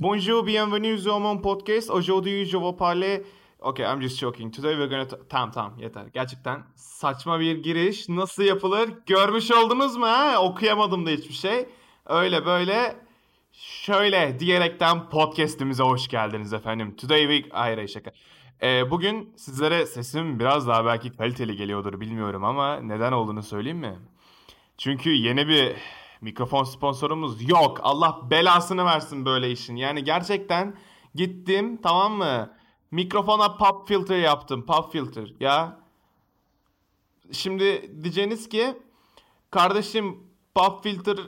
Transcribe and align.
Bonjour, 0.00 0.42
bienvenue 0.42 0.98
sur 0.98 1.20
mon 1.20 1.38
podcast. 1.38 1.90
Aujourd'hui, 1.90 2.46
je 2.46 2.56
vais 2.56 2.72
parler... 2.72 3.22
Okay, 3.60 3.84
I'm 3.84 4.00
just 4.00 4.18
joking. 4.18 4.50
Today 4.50 4.74
we're 4.74 4.88
gonna... 4.88 5.06
Tamam 5.28 5.50
tamam 5.50 5.78
yeter. 5.78 6.06
Gerçekten 6.14 6.62
saçma 6.74 7.40
bir 7.40 7.62
giriş. 7.62 8.08
Nasıl 8.08 8.42
yapılır? 8.42 8.90
Görmüş 9.06 9.50
oldunuz 9.50 9.96
mu 9.96 10.06
ha? 10.06 10.42
Okuyamadım 10.42 11.06
da 11.06 11.10
hiçbir 11.10 11.34
şey. 11.34 11.68
Öyle 12.06 12.46
böyle 12.46 12.96
şöyle 13.52 14.40
diyerekten 14.40 15.10
podcast'imize 15.10 15.82
hoş 15.82 16.08
geldiniz 16.08 16.52
efendim. 16.52 16.96
Today 16.96 17.20
we... 17.20 17.50
Hayır 17.52 17.76
hayır 17.76 17.88
şaka. 17.88 18.10
Ee, 18.62 18.90
bugün 18.90 19.32
sizlere 19.36 19.86
sesim 19.86 20.38
biraz 20.38 20.68
daha 20.68 20.84
belki 20.84 21.16
kaliteli 21.16 21.56
geliyordur 21.56 22.00
bilmiyorum 22.00 22.44
ama 22.44 22.80
neden 22.80 23.12
olduğunu 23.12 23.42
söyleyeyim 23.42 23.78
mi? 23.78 23.98
Çünkü 24.78 25.10
yeni 25.10 25.48
bir 25.48 25.76
mikrofon 26.22 26.64
sponsorumuz 26.64 27.48
yok. 27.48 27.80
Allah 27.82 28.30
belasını 28.30 28.84
versin 28.84 29.24
böyle 29.24 29.50
işin. 29.50 29.76
Yani 29.76 30.04
gerçekten 30.04 30.76
gittim 31.14 31.80
tamam 31.82 32.12
mı? 32.12 32.56
Mikrofona 32.90 33.56
pop 33.56 33.88
filter 33.88 34.18
yaptım. 34.18 34.66
Pop 34.66 34.92
filter 34.92 35.34
ya. 35.40 35.80
Şimdi 37.32 37.90
diyeceğiniz 38.02 38.48
ki 38.48 38.78
kardeşim 39.50 40.20
pop 40.54 40.82
filter 40.82 41.18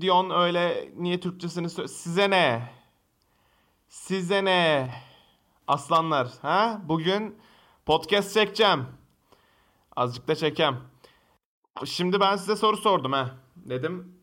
diyorsun 0.00 0.30
öyle 0.30 0.92
niye 0.96 1.20
Türkçesini 1.20 1.70
söyle 1.70 1.88
size 1.88 2.30
ne? 2.30 2.72
Size 3.88 4.44
ne? 4.44 4.90
Aslanlar 5.66 6.28
ha? 6.42 6.80
Bugün 6.84 7.38
podcast 7.86 8.34
çekeceğim. 8.34 8.86
Azıcık 9.96 10.28
da 10.28 10.34
çekem. 10.34 10.80
Şimdi 11.84 12.20
ben 12.20 12.36
size 12.36 12.56
soru 12.56 12.76
sordum 12.76 13.12
ha. 13.12 13.36
Dedim 13.56 14.17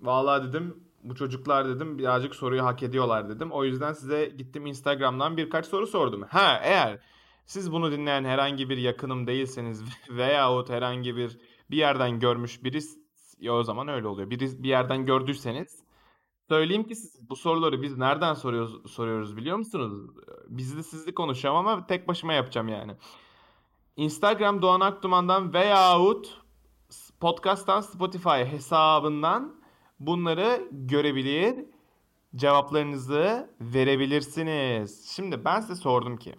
vallahi 0.00 0.48
dedim 0.48 0.88
bu 1.04 1.14
çocuklar 1.14 1.68
dedim 1.68 1.98
birazcık 1.98 2.34
soruyu 2.34 2.64
hak 2.64 2.82
ediyorlar 2.82 3.28
dedim. 3.28 3.52
O 3.52 3.64
yüzden 3.64 3.92
size 3.92 4.26
gittim 4.26 4.66
Instagram'dan 4.66 5.36
birkaç 5.36 5.66
soru 5.66 5.86
sordum. 5.86 6.22
Ha 6.22 6.60
eğer 6.62 6.98
siz 7.46 7.72
bunu 7.72 7.92
dinleyen 7.92 8.24
herhangi 8.24 8.70
bir 8.70 8.78
yakınım 8.78 9.26
değilseniz 9.26 9.84
veyahut 10.10 10.70
herhangi 10.70 11.16
bir 11.16 11.38
bir 11.70 11.76
yerden 11.76 12.20
görmüş 12.20 12.64
birisi 12.64 12.98
ya 13.40 13.54
o 13.54 13.62
zaman 13.62 13.88
öyle 13.88 14.06
oluyor. 14.06 14.30
Bir, 14.30 14.40
bir 14.40 14.68
yerden 14.68 15.06
gördüyseniz 15.06 15.82
söyleyeyim 16.48 16.84
ki 16.84 16.96
siz 16.96 17.30
bu 17.30 17.36
soruları 17.36 17.82
biz 17.82 17.96
nereden 17.96 18.34
soruyoruz 18.34 18.92
soruyoruz 18.92 19.36
biliyor 19.36 19.56
musunuz? 19.56 20.10
Bizli 20.48 20.84
sizli 20.84 21.14
konuşacağım 21.14 21.56
ama 21.56 21.86
tek 21.86 22.08
başıma 22.08 22.32
yapacağım 22.32 22.68
yani. 22.68 22.96
Instagram 23.96 24.62
Doğan 24.62 24.80
Akduman'dan 24.80 25.52
veyahut 25.52 26.40
podcast'tan 27.20 27.80
Spotify 27.80 28.28
hesabından 28.28 29.57
bunları 30.00 30.68
görebilir, 30.72 31.64
cevaplarınızı 32.36 33.50
verebilirsiniz. 33.60 35.08
Şimdi 35.08 35.44
ben 35.44 35.60
size 35.60 35.74
sordum 35.74 36.16
ki, 36.16 36.34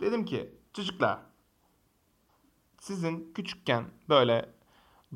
dedim 0.00 0.24
ki 0.24 0.54
çocuklar 0.72 1.18
sizin 2.80 3.32
küçükken 3.34 3.84
böyle 4.08 4.48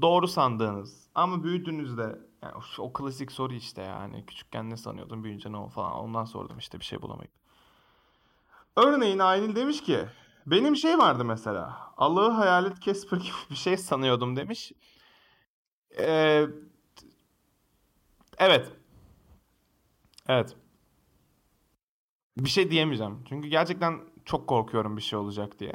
doğru 0.02 0.28
sandığınız 0.28 1.08
ama 1.14 1.44
büyüdüğünüzde 1.44 2.18
yani 2.42 2.54
o 2.78 2.92
klasik 2.92 3.32
soru 3.32 3.54
işte 3.54 3.82
yani 3.82 4.26
küçükken 4.26 4.70
ne 4.70 4.76
sanıyordun 4.76 5.24
büyüyünce 5.24 5.52
ne 5.52 5.56
o 5.56 5.68
falan 5.68 5.92
ondan 5.92 6.24
sordum 6.24 6.58
işte 6.58 6.80
bir 6.80 6.84
şey 6.84 7.02
bulamayıp. 7.02 7.32
Örneğin 8.76 9.18
Aynil 9.18 9.56
demiş 9.56 9.82
ki 9.82 10.04
benim 10.46 10.76
şey 10.76 10.98
vardı 10.98 11.24
mesela 11.24 11.92
Allah'ı 11.96 12.30
hayalet 12.30 12.82
Casper 12.82 13.16
gibi 13.16 13.50
bir 13.50 13.56
şey 13.56 13.76
sanıyordum 13.76 14.36
demiş. 14.36 14.72
Ee, 15.98 16.46
evet. 18.38 18.72
Evet. 20.28 20.56
Bir 22.36 22.48
şey 22.48 22.70
diyemeyeceğim. 22.70 23.24
Çünkü 23.28 23.48
gerçekten 23.48 24.00
çok 24.24 24.46
korkuyorum 24.48 24.96
bir 24.96 25.02
şey 25.02 25.18
olacak 25.18 25.58
diye. 25.58 25.72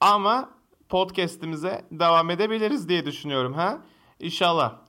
Ama 0.00 0.50
podcast'imize 0.88 1.84
devam 1.90 2.30
edebiliriz 2.30 2.88
diye 2.88 3.06
düşünüyorum 3.06 3.52
ha. 3.52 3.82
İnşallah. 4.20 4.80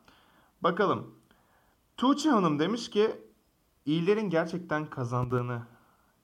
Bakalım. 0.61 1.15
Tuğçe 1.97 2.29
Hanım 2.29 2.59
demiş 2.59 2.89
ki 2.89 3.21
iyilerin 3.85 4.29
gerçekten 4.29 4.89
kazandığını 4.89 5.67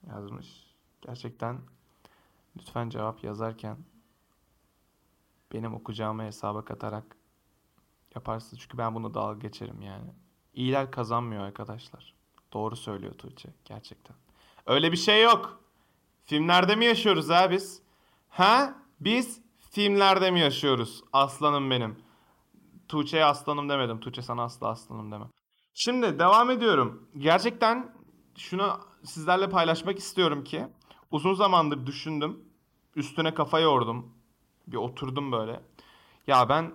yazmış. 0.07 0.75
Gerçekten 1.02 1.59
lütfen 2.57 2.90
cevap 2.90 3.23
yazarken 3.23 3.78
benim 5.53 5.73
okuyacağımı 5.73 6.23
hesaba 6.23 6.66
katarak 6.66 7.18
yaparsınız. 8.16 8.59
Çünkü 8.59 8.78
ben 8.78 8.96
bunu 8.96 9.13
dalga 9.13 9.40
geçerim 9.40 9.81
yani. 9.81 10.22
İyiler 10.53 10.91
kazanmıyor 10.91 11.44
arkadaşlar. 11.44 12.14
Doğru 12.53 12.75
söylüyor 12.75 13.14
Tuğçe 13.14 13.50
gerçekten. 13.66 14.16
Öyle 14.66 14.91
bir 14.91 14.97
şey 14.97 15.24
yok. 15.24 15.59
Filmlerde 16.24 16.75
mi 16.75 16.86
yaşıyoruz 16.86 17.30
ha 17.30 17.52
biz? 17.52 17.81
Ha? 18.30 18.75
Biz 19.00 19.41
filmlerde 19.72 20.31
mi 20.31 20.40
yaşıyoruz? 20.40 21.03
Aslanım 21.14 21.69
benim. 21.69 21.97
Tuğçe'ye 22.88 23.25
aslanım 23.25 23.69
demedim. 23.69 24.00
Tuğçe 24.00 24.22
sana 24.22 24.44
asla 24.44 24.68
aslanım 24.68 25.12
demem. 25.12 25.30
Şimdi 25.74 26.19
devam 26.19 26.50
ediyorum. 26.50 27.09
Gerçekten 27.18 27.96
şunu 28.38 28.80
sizlerle 29.03 29.50
paylaşmak 29.50 29.97
istiyorum 29.97 30.44
ki 30.44 30.68
uzun 31.12 31.34
zamandır 31.34 31.85
düşündüm. 31.85 32.40
Üstüne 32.96 33.34
kafa 33.34 33.59
yordum. 33.59 34.14
Bir 34.68 34.78
oturdum 34.78 35.31
böyle. 35.31 35.62
Ya 36.28 36.50
ben 36.50 36.74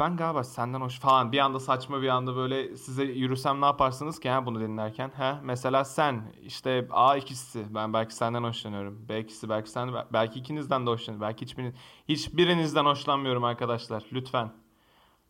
ben 0.00 0.16
galiba 0.16 0.44
senden 0.44 0.80
hoş 0.80 1.00
falan 1.00 1.32
bir 1.32 1.38
anda 1.38 1.60
saçma 1.60 2.02
bir 2.02 2.08
anda 2.08 2.36
böyle 2.36 2.76
size 2.76 3.04
yürüsem 3.04 3.60
ne 3.60 3.64
yaparsınız 3.64 4.20
ki 4.20 4.30
ha 4.30 4.46
bunu 4.46 4.60
dinlerken? 4.60 5.10
Ha 5.16 5.40
mesela 5.44 5.84
sen 5.84 6.32
işte 6.42 6.88
A 6.90 7.16
ikisi 7.16 7.74
ben 7.74 7.92
belki 7.92 8.14
senden 8.14 8.42
hoşlanıyorum. 8.42 9.08
B 9.08 9.20
ikisi 9.20 9.48
belki 9.48 9.70
sen 9.70 9.94
belki 10.12 10.38
ikinizden 10.38 10.86
de 10.86 10.90
hoşlanıyorum. 10.90 11.28
Belki 11.28 11.44
hiçbiriniz 11.44 11.74
hiçbirinizden 12.08 12.84
hoşlanmıyorum 12.84 13.44
arkadaşlar. 13.44 14.04
Lütfen. 14.12 14.52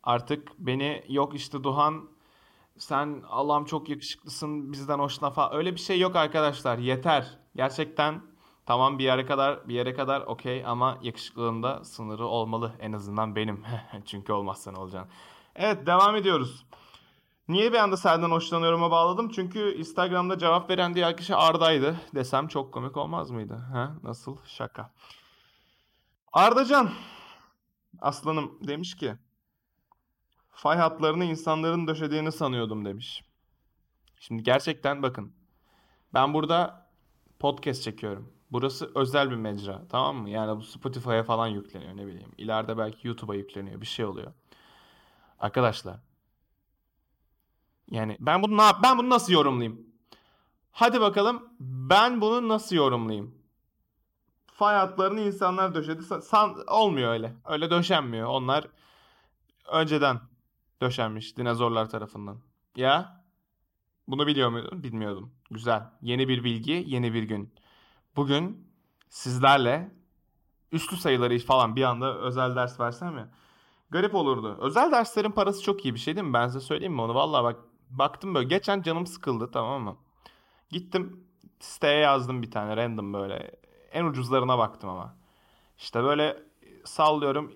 Artık 0.03 0.51
beni 0.59 1.03
yok 1.09 1.35
işte 1.35 1.63
Duhan 1.63 2.09
sen 2.77 3.23
Allah'ım 3.29 3.65
çok 3.65 3.89
yakışıklısın 3.89 4.71
bizden 4.71 4.99
hoşlan 4.99 5.33
falan 5.33 5.55
öyle 5.55 5.73
bir 5.73 5.79
şey 5.79 5.99
yok 5.99 6.15
arkadaşlar. 6.15 6.77
Yeter. 6.77 7.37
Gerçekten 7.55 8.21
Tamam 8.71 8.99
bir 8.99 9.03
yere 9.03 9.25
kadar 9.25 9.67
bir 9.67 9.73
yere 9.73 9.93
kadar 9.93 10.21
okey 10.21 10.65
ama 10.65 10.97
yakışıklılığında 11.01 11.83
sınırı 11.83 12.25
olmalı 12.25 12.73
en 12.79 12.91
azından 12.91 13.35
benim. 13.35 13.63
Çünkü 14.05 14.33
olmazsa 14.33 14.71
ne 14.71 14.77
olacaksın. 14.77 15.11
Evet 15.55 15.87
devam 15.87 16.15
ediyoruz. 16.15 16.65
Niye 17.47 17.73
bir 17.73 17.77
anda 17.77 17.97
senden 17.97 18.31
hoşlanıyorum'a 18.31 18.91
bağladım? 18.91 19.29
Çünkü 19.29 19.75
Instagram'da 19.77 20.37
cevap 20.37 20.69
veren 20.69 20.95
diğer 20.95 21.17
kişi 21.17 21.35
Arda'ydı. 21.35 21.95
Desem 22.15 22.47
çok 22.47 22.73
komik 22.73 22.97
olmaz 22.97 23.31
mıydı? 23.31 23.53
Ha? 23.53 23.95
Nasıl? 24.03 24.37
Şaka. 24.45 24.91
Ardacan 26.33 26.91
aslanım 28.01 28.57
demiş 28.67 28.95
ki 28.95 29.15
fay 30.51 30.77
hatlarını 30.77 31.25
insanların 31.25 31.87
döşediğini 31.87 32.31
sanıyordum 32.31 32.85
demiş. 32.85 33.23
Şimdi 34.19 34.43
gerçekten 34.43 35.03
bakın 35.03 35.33
ben 36.13 36.33
burada 36.33 36.87
podcast 37.39 37.83
çekiyorum. 37.83 38.40
Burası 38.51 38.91
özel 38.95 39.31
bir 39.31 39.35
mecra 39.35 39.81
tamam 39.89 40.15
mı? 40.15 40.29
Yani 40.29 40.57
bu 40.57 40.63
Spotify'a 40.63 41.23
falan 41.23 41.47
yükleniyor 41.47 41.97
ne 41.97 42.07
bileyim. 42.07 42.31
İleride 42.37 42.77
belki 42.77 43.07
YouTube'a 43.07 43.35
yükleniyor 43.35 43.81
bir 43.81 43.85
şey 43.85 44.05
oluyor. 44.05 44.33
Arkadaşlar. 45.39 45.99
Yani 47.91 48.17
ben 48.19 48.43
bunu 48.43 48.57
ne 48.57 48.71
ben 48.83 48.97
bunu 48.97 49.09
nasıl 49.09 49.33
yorumlayayım? 49.33 49.85
Hadi 50.71 51.01
bakalım 51.01 51.49
ben 51.59 52.21
bunu 52.21 52.47
nasıl 52.47 52.75
yorumlayayım? 52.75 53.35
Fay 54.45 54.75
hatlarını 54.75 55.21
insanlar 55.21 55.75
döşedi. 55.75 56.03
San, 56.03 56.57
olmuyor 56.67 57.11
öyle. 57.13 57.35
Öyle 57.45 57.71
döşenmiyor. 57.71 58.27
Onlar 58.27 58.67
önceden 59.71 60.19
döşenmiş 60.81 61.37
dinozorlar 61.37 61.89
tarafından. 61.89 62.37
Ya 62.75 63.23
bunu 64.07 64.27
biliyor 64.27 64.49
muydun? 64.49 64.83
Bilmiyordum. 64.83 65.33
Güzel. 65.51 65.83
Yeni 66.01 66.27
bir 66.27 66.43
bilgi, 66.43 66.83
yeni 66.87 67.13
bir 67.13 67.23
gün. 67.23 67.53
Bugün 68.15 68.67
sizlerle 69.09 69.91
üstü 70.71 70.97
sayıları 70.97 71.39
falan 71.39 71.75
bir 71.75 71.83
anda 71.83 72.17
özel 72.17 72.55
ders 72.55 72.79
versem 72.79 73.13
mi? 73.13 73.27
Garip 73.89 74.15
olurdu. 74.15 74.57
Özel 74.61 74.91
derslerin 74.91 75.31
parası 75.31 75.63
çok 75.63 75.85
iyi 75.85 75.93
bir 75.93 75.99
şey 75.99 76.15
değil 76.15 76.27
mi? 76.27 76.33
Ben 76.33 76.47
size 76.47 76.59
söyleyeyim 76.59 76.93
mi 76.93 77.01
onu? 77.01 77.15
Vallahi 77.15 77.43
bak 77.43 77.59
baktım 77.89 78.35
böyle. 78.35 78.47
Geçen 78.47 78.81
canım 78.81 79.07
sıkıldı 79.07 79.51
tamam 79.51 79.81
mı? 79.81 79.97
Gittim 80.69 81.23
siteye 81.59 81.99
yazdım 81.99 82.41
bir 82.41 82.51
tane 82.51 82.77
random 82.77 83.13
böyle. 83.13 83.51
En 83.91 84.05
ucuzlarına 84.05 84.57
baktım 84.57 84.89
ama. 84.89 85.15
İşte 85.77 86.03
böyle 86.03 86.43
sallıyorum. 86.85 87.53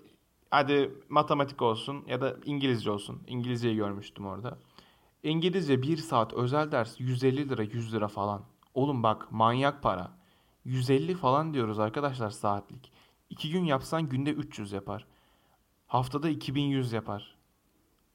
Hadi 0.51 0.91
matematik 1.09 1.61
olsun 1.61 2.03
ya 2.07 2.21
da 2.21 2.35
İngilizce 2.45 2.91
olsun. 2.91 3.23
İngilizceyi 3.27 3.75
görmüştüm 3.75 4.25
orada. 4.25 4.57
İngilizce 5.23 5.81
bir 5.81 5.97
saat 5.97 6.33
özel 6.33 6.71
ders 6.71 6.99
150 6.99 7.49
lira 7.49 7.63
100 7.63 7.93
lira 7.93 8.07
falan. 8.07 8.41
Oğlum 8.73 9.03
bak 9.03 9.31
manyak 9.31 9.83
para. 9.83 10.11
150 10.65 11.15
falan 11.15 11.53
diyoruz 11.53 11.79
arkadaşlar 11.79 12.29
saatlik. 12.29 12.91
2 13.29 13.51
gün 13.51 13.63
yapsan 13.63 14.09
günde 14.09 14.31
300 14.31 14.71
yapar. 14.71 15.05
Haftada 15.87 16.29
2100 16.29 16.93
yapar. 16.93 17.35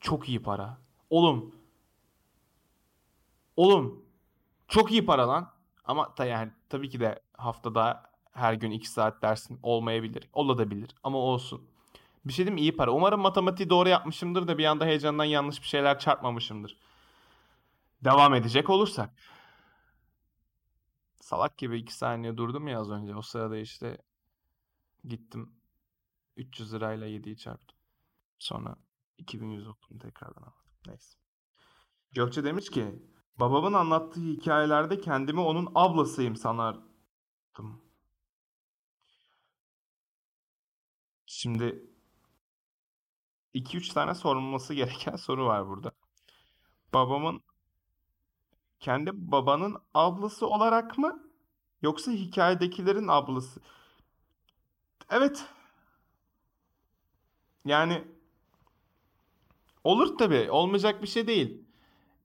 Çok 0.01 0.29
iyi 0.29 0.43
para. 0.43 0.79
Oğlum 1.11 1.55
Oğlum 3.57 4.05
çok 4.69 4.93
iyi 4.93 5.07
para 5.07 5.29
lan. 5.29 5.53
Ama 5.85 6.15
ta 6.15 6.25
yani 6.25 6.51
tabii 6.69 6.89
ki 6.89 7.01
de 7.01 7.23
haftada 7.37 8.11
her 8.33 8.55
gün 8.55 8.71
2 8.71 8.91
saat 8.91 9.23
dersin 9.23 9.59
olmayabilir. 9.63 10.29
Olabilir 10.33 10.91
ama 11.03 11.19
olsun. 11.19 11.63
Bir 12.25 12.33
şey 12.33 12.47
diyeyim? 12.47 12.63
İyi 12.63 12.77
para. 12.77 12.91
Umarım 12.91 13.21
matematiği 13.21 13.71
doğru 13.71 13.89
yapmışımdır 13.89 14.49
da 14.49 14.59
bir 14.59 14.65
anda 14.65 14.85
heyecandan 14.85 15.25
yanlış 15.25 15.63
bir 15.63 15.67
şeyler 15.67 15.99
çarpmamışımdır. 15.99 16.77
Devam 18.05 18.35
edecek 18.35 18.71
olursak. 18.71 19.11
Salak 21.31 21.59
gibi 21.59 21.79
2 21.79 21.95
saniye 21.95 22.37
durdum 22.37 22.69
ya 22.69 22.81
az 22.81 22.91
önce. 22.91 23.15
O 23.17 23.23
sırada 23.23 23.57
işte 23.57 23.99
gittim 25.05 25.55
300 26.37 26.75
lirayla 26.75 27.07
7'yi 27.07 27.37
çarptım. 27.37 27.79
Sonra 28.39 28.77
2100 29.19 29.67
okudum 29.69 29.99
tekrardan 29.99 30.43
aldım. 30.43 30.71
Neyse. 30.87 31.19
Gökçe 32.13 32.45
demiş 32.45 32.71
ki 32.71 33.03
babamın 33.41 33.73
anlattığı 33.73 34.21
hikayelerde 34.21 35.01
kendimi 35.01 35.41
onun 35.41 35.73
ablasıyım 35.75 36.37
sanardım. 36.37 37.83
Şimdi 41.27 41.91
2-3 43.55 43.93
tane 43.93 44.15
sorulması 44.15 44.75
gereken 44.75 45.17
soru 45.27 45.47
var 45.47 45.69
burada. 45.69 45.93
Babamın 46.93 47.43
kendi 48.81 49.11
babanın 49.15 49.77
ablası 49.95 50.47
olarak 50.47 50.99
mı 50.99 51.23
yoksa 51.83 52.13
hikayedekilerin 52.13 53.09
ablası? 53.09 53.61
Evet. 55.11 55.45
Yani 57.65 58.05
olur 59.85 60.19
tabii. 60.19 60.51
Olmayacak 60.51 61.03
bir 61.03 61.07
şey 61.09 61.27
değil. 61.27 61.65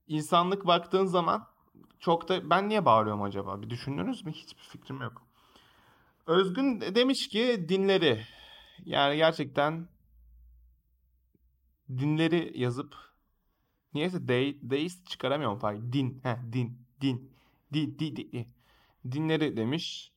İnsanlık 0.08 0.68
baktığın 0.68 1.06
zaman 1.06 1.48
çok 2.00 2.30
da 2.30 2.50
ben 2.50 2.70
niye 2.70 2.86
bağırıyorum 2.86 3.22
acaba? 3.22 3.62
Bir 3.62 3.70
düşündünüz 3.70 4.26
mü? 4.26 4.32
Hiçbir 4.32 4.64
fikrim 4.64 5.02
yok. 5.02 5.22
Özgün 6.28 6.82
demiş 6.82 7.28
ki 7.28 7.66
dinleri 7.70 8.26
yani 8.86 9.18
gerçekten 9.18 9.88
dinleri 11.90 12.52
yazıp 12.56 12.96
niyeyse 13.96 14.28
de, 14.28 14.56
deist 14.62 15.08
çıkaramıyorum 15.10 15.58
fark. 15.58 15.94
Din, 15.94 16.20
he, 16.24 16.38
din, 16.54 16.78
din, 17.02 17.32
di, 17.74 18.00
di, 18.00 18.16
di, 18.16 18.32
di. 18.32 18.48
Dinleri 19.12 19.58
demiş. 19.58 20.12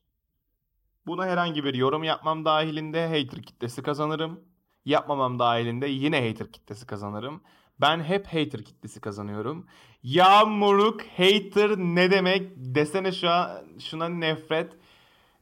Buna 1.07 1.25
herhangi 1.25 1.63
bir 1.63 1.73
yorum 1.73 2.03
yapmam 2.03 2.45
dahilinde 2.45 3.07
hater 3.07 3.41
kitlesi 3.41 3.83
kazanırım. 3.83 4.39
Yapmamam 4.85 5.39
dahilinde 5.39 5.87
yine 5.87 6.27
hater 6.29 6.51
kitlesi 6.51 6.85
kazanırım. 6.85 7.41
Ben 7.81 8.03
hep 8.03 8.27
hater 8.27 8.63
kitlesi 8.63 9.01
kazanıyorum. 9.01 9.67
Yağmurluk 10.03 11.01
hater 11.01 11.77
ne 11.77 12.11
demek 12.11 12.51
desene 12.55 13.11
şu 13.11 13.29
an, 13.29 13.79
şuna 13.79 14.09
nefret 14.09 14.73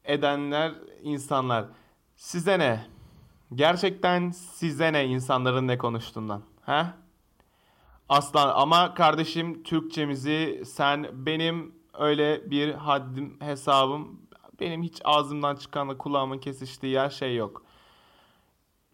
edenler 0.04 0.74
insanlar. 1.04 1.66
Size 2.16 2.60
ne? 2.60 2.86
Gerçekten 3.56 4.30
size 4.32 4.94
ne 4.94 5.06
insanların 5.06 5.68
ne 5.68 5.78
konuştuğundan? 5.78 6.44
He? 6.66 6.86
Aslan 8.10 8.52
ama 8.56 8.94
kardeşim 8.94 9.64
Türkçemizi 9.64 10.64
sen 10.66 11.08
benim 11.14 11.76
öyle 11.94 12.52
bir 12.52 12.74
haddim 12.74 13.38
hesabım 13.40 14.22
benim 14.60 14.84
hiç 14.84 15.02
ağzımdan 15.04 15.56
çıkanla 15.56 15.98
kulağımın 15.98 16.38
kesiştiği 16.38 16.94
yer 16.94 17.10
şey 17.10 17.36
yok. 17.36 17.64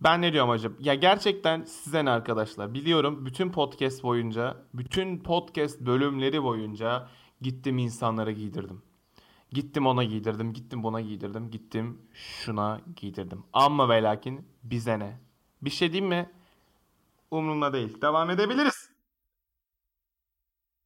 Ben 0.01 0.21
ne 0.21 0.33
diyorum 0.33 0.49
acaba? 0.49 0.75
Ya 0.79 0.95
gerçekten 0.95 1.63
size 1.63 2.05
ne 2.05 2.09
arkadaşlar? 2.09 2.73
Biliyorum 2.73 3.25
bütün 3.25 3.51
podcast 3.51 4.03
boyunca, 4.03 4.57
bütün 4.73 5.19
podcast 5.19 5.81
bölümleri 5.81 6.43
boyunca 6.43 7.07
gittim 7.41 7.77
insanlara 7.77 8.31
giydirdim. 8.31 8.81
Gittim 9.51 9.87
ona 9.87 10.03
giydirdim, 10.03 10.53
gittim 10.53 10.83
buna 10.83 11.01
giydirdim, 11.01 11.51
gittim 11.51 12.01
şuna 12.13 12.81
giydirdim. 12.95 13.43
Ama 13.53 13.89
ve 13.89 14.03
lakin 14.03 14.47
bize 14.63 14.99
ne? 14.99 15.19
Bir 15.61 15.69
şey 15.69 15.91
diyeyim 15.93 16.09
mi? 16.09 16.31
Umurumda 17.31 17.73
değil. 17.73 18.01
Devam 18.01 18.29
edebiliriz. 18.29 18.82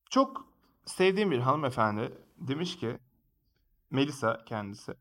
Çok 0.10 0.46
sevdiğim 0.86 1.32
bir 1.32 1.40
hanımefendi 1.40 2.18
demiş 2.38 2.78
ki 2.78 3.00
Melisa 3.92 4.46
kendisi. 4.46 4.96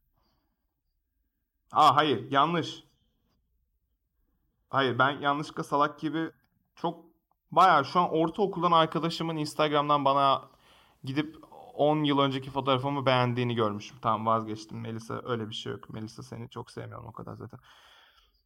Aa 1.72 1.96
hayır 1.96 2.30
yanlış. 2.30 2.84
Hayır 4.68 4.98
ben 4.98 5.10
yanlışlıkla 5.10 5.64
salak 5.64 6.00
gibi 6.00 6.30
çok 6.76 7.04
bayağı 7.50 7.84
şu 7.84 8.00
an 8.00 8.10
ortaokuldan 8.10 8.72
arkadaşımın 8.72 9.36
Instagram'dan 9.36 10.04
bana 10.04 10.48
gidip 11.04 11.36
10 11.74 12.04
yıl 12.04 12.18
önceki 12.18 12.50
fotoğrafımı 12.50 13.06
beğendiğini 13.06 13.54
görmüşüm. 13.54 13.98
Tamam 14.02 14.26
vazgeçtim 14.26 14.80
Melisa 14.80 15.22
öyle 15.24 15.48
bir 15.48 15.54
şey 15.54 15.72
yok. 15.72 15.90
Melisa 15.90 16.22
seni 16.22 16.50
çok 16.50 16.70
sevmiyorum 16.70 17.06
o 17.06 17.12
kadar 17.12 17.34
zaten. 17.34 17.60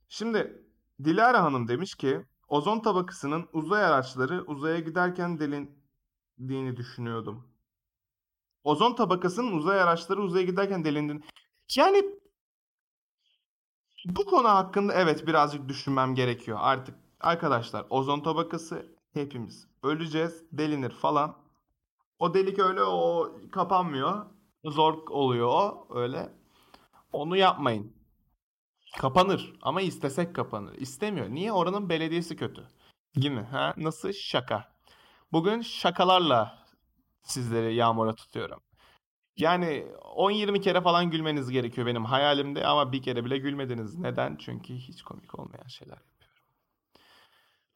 Şimdi 0.08 0.64
Dilara 1.04 1.42
Hanım 1.42 1.68
demiş 1.68 1.94
ki 1.94 2.26
ozon 2.48 2.80
tabakasının 2.80 3.48
uzay 3.52 3.84
araçları 3.84 4.44
uzaya 4.46 4.78
giderken 4.80 5.40
delindiğini 6.40 6.76
düşünüyordum. 6.76 7.48
Ozon 8.64 8.94
tabakasının 8.94 9.52
uzay 9.52 9.80
araçları 9.82 10.20
uzaya 10.22 10.44
giderken 10.44 10.84
delindiğini... 10.84 11.22
Yani 11.76 12.04
bu 14.04 14.24
konu 14.24 14.48
hakkında 14.48 14.92
evet 14.94 15.26
birazcık 15.26 15.68
düşünmem 15.68 16.14
gerekiyor. 16.14 16.58
Artık 16.60 16.94
arkadaşlar 17.20 17.86
ozon 17.90 18.20
tabakası 18.20 18.86
hepimiz 19.12 19.66
öleceğiz, 19.82 20.44
delinir 20.52 20.90
falan. 20.90 21.36
O 22.18 22.34
delik 22.34 22.58
öyle 22.58 22.82
o 22.82 23.32
kapanmıyor. 23.52 24.26
Zor 24.64 25.08
oluyor 25.08 25.48
o 25.48 25.86
öyle. 25.90 26.32
Onu 27.12 27.36
yapmayın. 27.36 27.92
Kapanır 28.98 29.52
ama 29.62 29.80
istesek 29.80 30.34
kapanır. 30.34 30.74
İstemiyor. 30.74 31.28
Niye? 31.28 31.52
Oranın 31.52 31.88
belediyesi 31.88 32.36
kötü. 32.36 32.68
Gibi. 33.14 33.40
Ha? 33.40 33.74
Nasıl? 33.76 34.12
Şaka. 34.12 34.79
Bugün 35.32 35.60
şakalarla 35.60 36.58
sizleri 37.22 37.74
yağmura 37.74 38.14
tutuyorum. 38.14 38.60
Yani 39.36 39.86
10-20 40.16 40.60
kere 40.60 40.80
falan 40.80 41.10
gülmeniz 41.10 41.50
gerekiyor 41.50 41.86
benim 41.86 42.04
hayalimde 42.04 42.66
ama 42.66 42.92
bir 42.92 43.02
kere 43.02 43.24
bile 43.24 43.38
gülmediniz. 43.38 43.98
Neden? 43.98 44.36
Çünkü 44.36 44.74
hiç 44.74 45.02
komik 45.02 45.38
olmayan 45.38 45.66
şeyler 45.66 45.96
yapıyorum. 45.96 46.36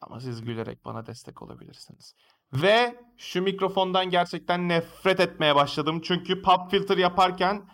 Ama 0.01 0.21
siz 0.21 0.45
gülerek 0.45 0.85
bana 0.85 1.07
destek 1.07 1.43
olabilirsiniz. 1.43 2.15
Ve 2.53 2.95
şu 3.17 3.43
mikrofondan 3.43 4.11
gerçekten 4.11 4.69
nefret 4.69 5.21
etmeye 5.21 5.55
başladım. 5.55 6.01
Çünkü 6.05 6.43
pop 6.43 6.71
filter 6.71 6.99
yaparken 6.99 7.69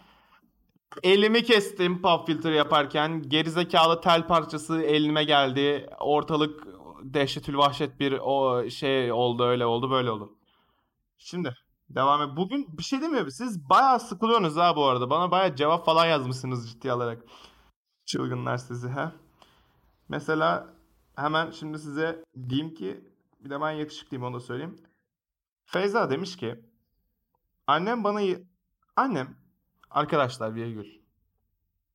elimi 1.03 1.43
kestim 1.43 2.03
pop 2.03 2.27
filter 2.27 2.53
yaparken. 2.53 3.23
Gerizekalı 3.23 4.01
tel 4.01 4.27
parçası 4.27 4.83
elime 4.83 5.25
geldi. 5.25 5.87
Ortalık 6.01 6.67
dehşetül 7.03 7.57
vahşet 7.57 8.01
bir 8.01 8.19
o 8.23 8.71
şey 8.71 9.13
oldu 9.13 9.45
öyle 9.45 9.67
oldu 9.67 9.91
böyle 9.91 10.11
oldu. 10.11 10.37
Şimdi 11.19 11.55
devam 11.91 12.23
et. 12.23 12.37
Bugün 12.37 12.79
bir 12.79 12.83
şey 12.83 13.01
demiyor. 13.01 13.29
Siz 13.31 13.69
bayağı 13.71 14.01
sıkılıyorsunuz 14.01 14.57
ha 14.57 14.77
bu 14.77 14.85
arada. 14.85 15.11
Bana 15.11 15.31
bayağı 15.31 15.57
cevap 15.57 15.87
falan 15.87 16.07
yazmışsınız 16.07 16.71
ciddi 16.71 16.93
alarak. 16.93 17.23
Çılgınlar 18.07 18.57
sizi 18.57 18.89
ha. 18.89 19.13
Mesela 20.09 20.75
hemen 21.17 21.51
şimdi 21.51 21.79
size 21.79 22.25
diyeyim 22.49 22.75
ki 22.75 23.05
bir 23.41 23.51
de 23.51 23.61
ben 23.61 23.71
yakışıklıyım 23.71 24.25
onu 24.25 24.35
da 24.35 24.41
söyleyeyim. 24.41 24.77
Feyza 25.65 26.11
demiş 26.11 26.37
ki 26.37 26.61
annem 27.67 28.05
bana 28.05 28.21
annem 28.97 29.37
arkadaşlar 29.91 30.55
virgül 30.55 31.01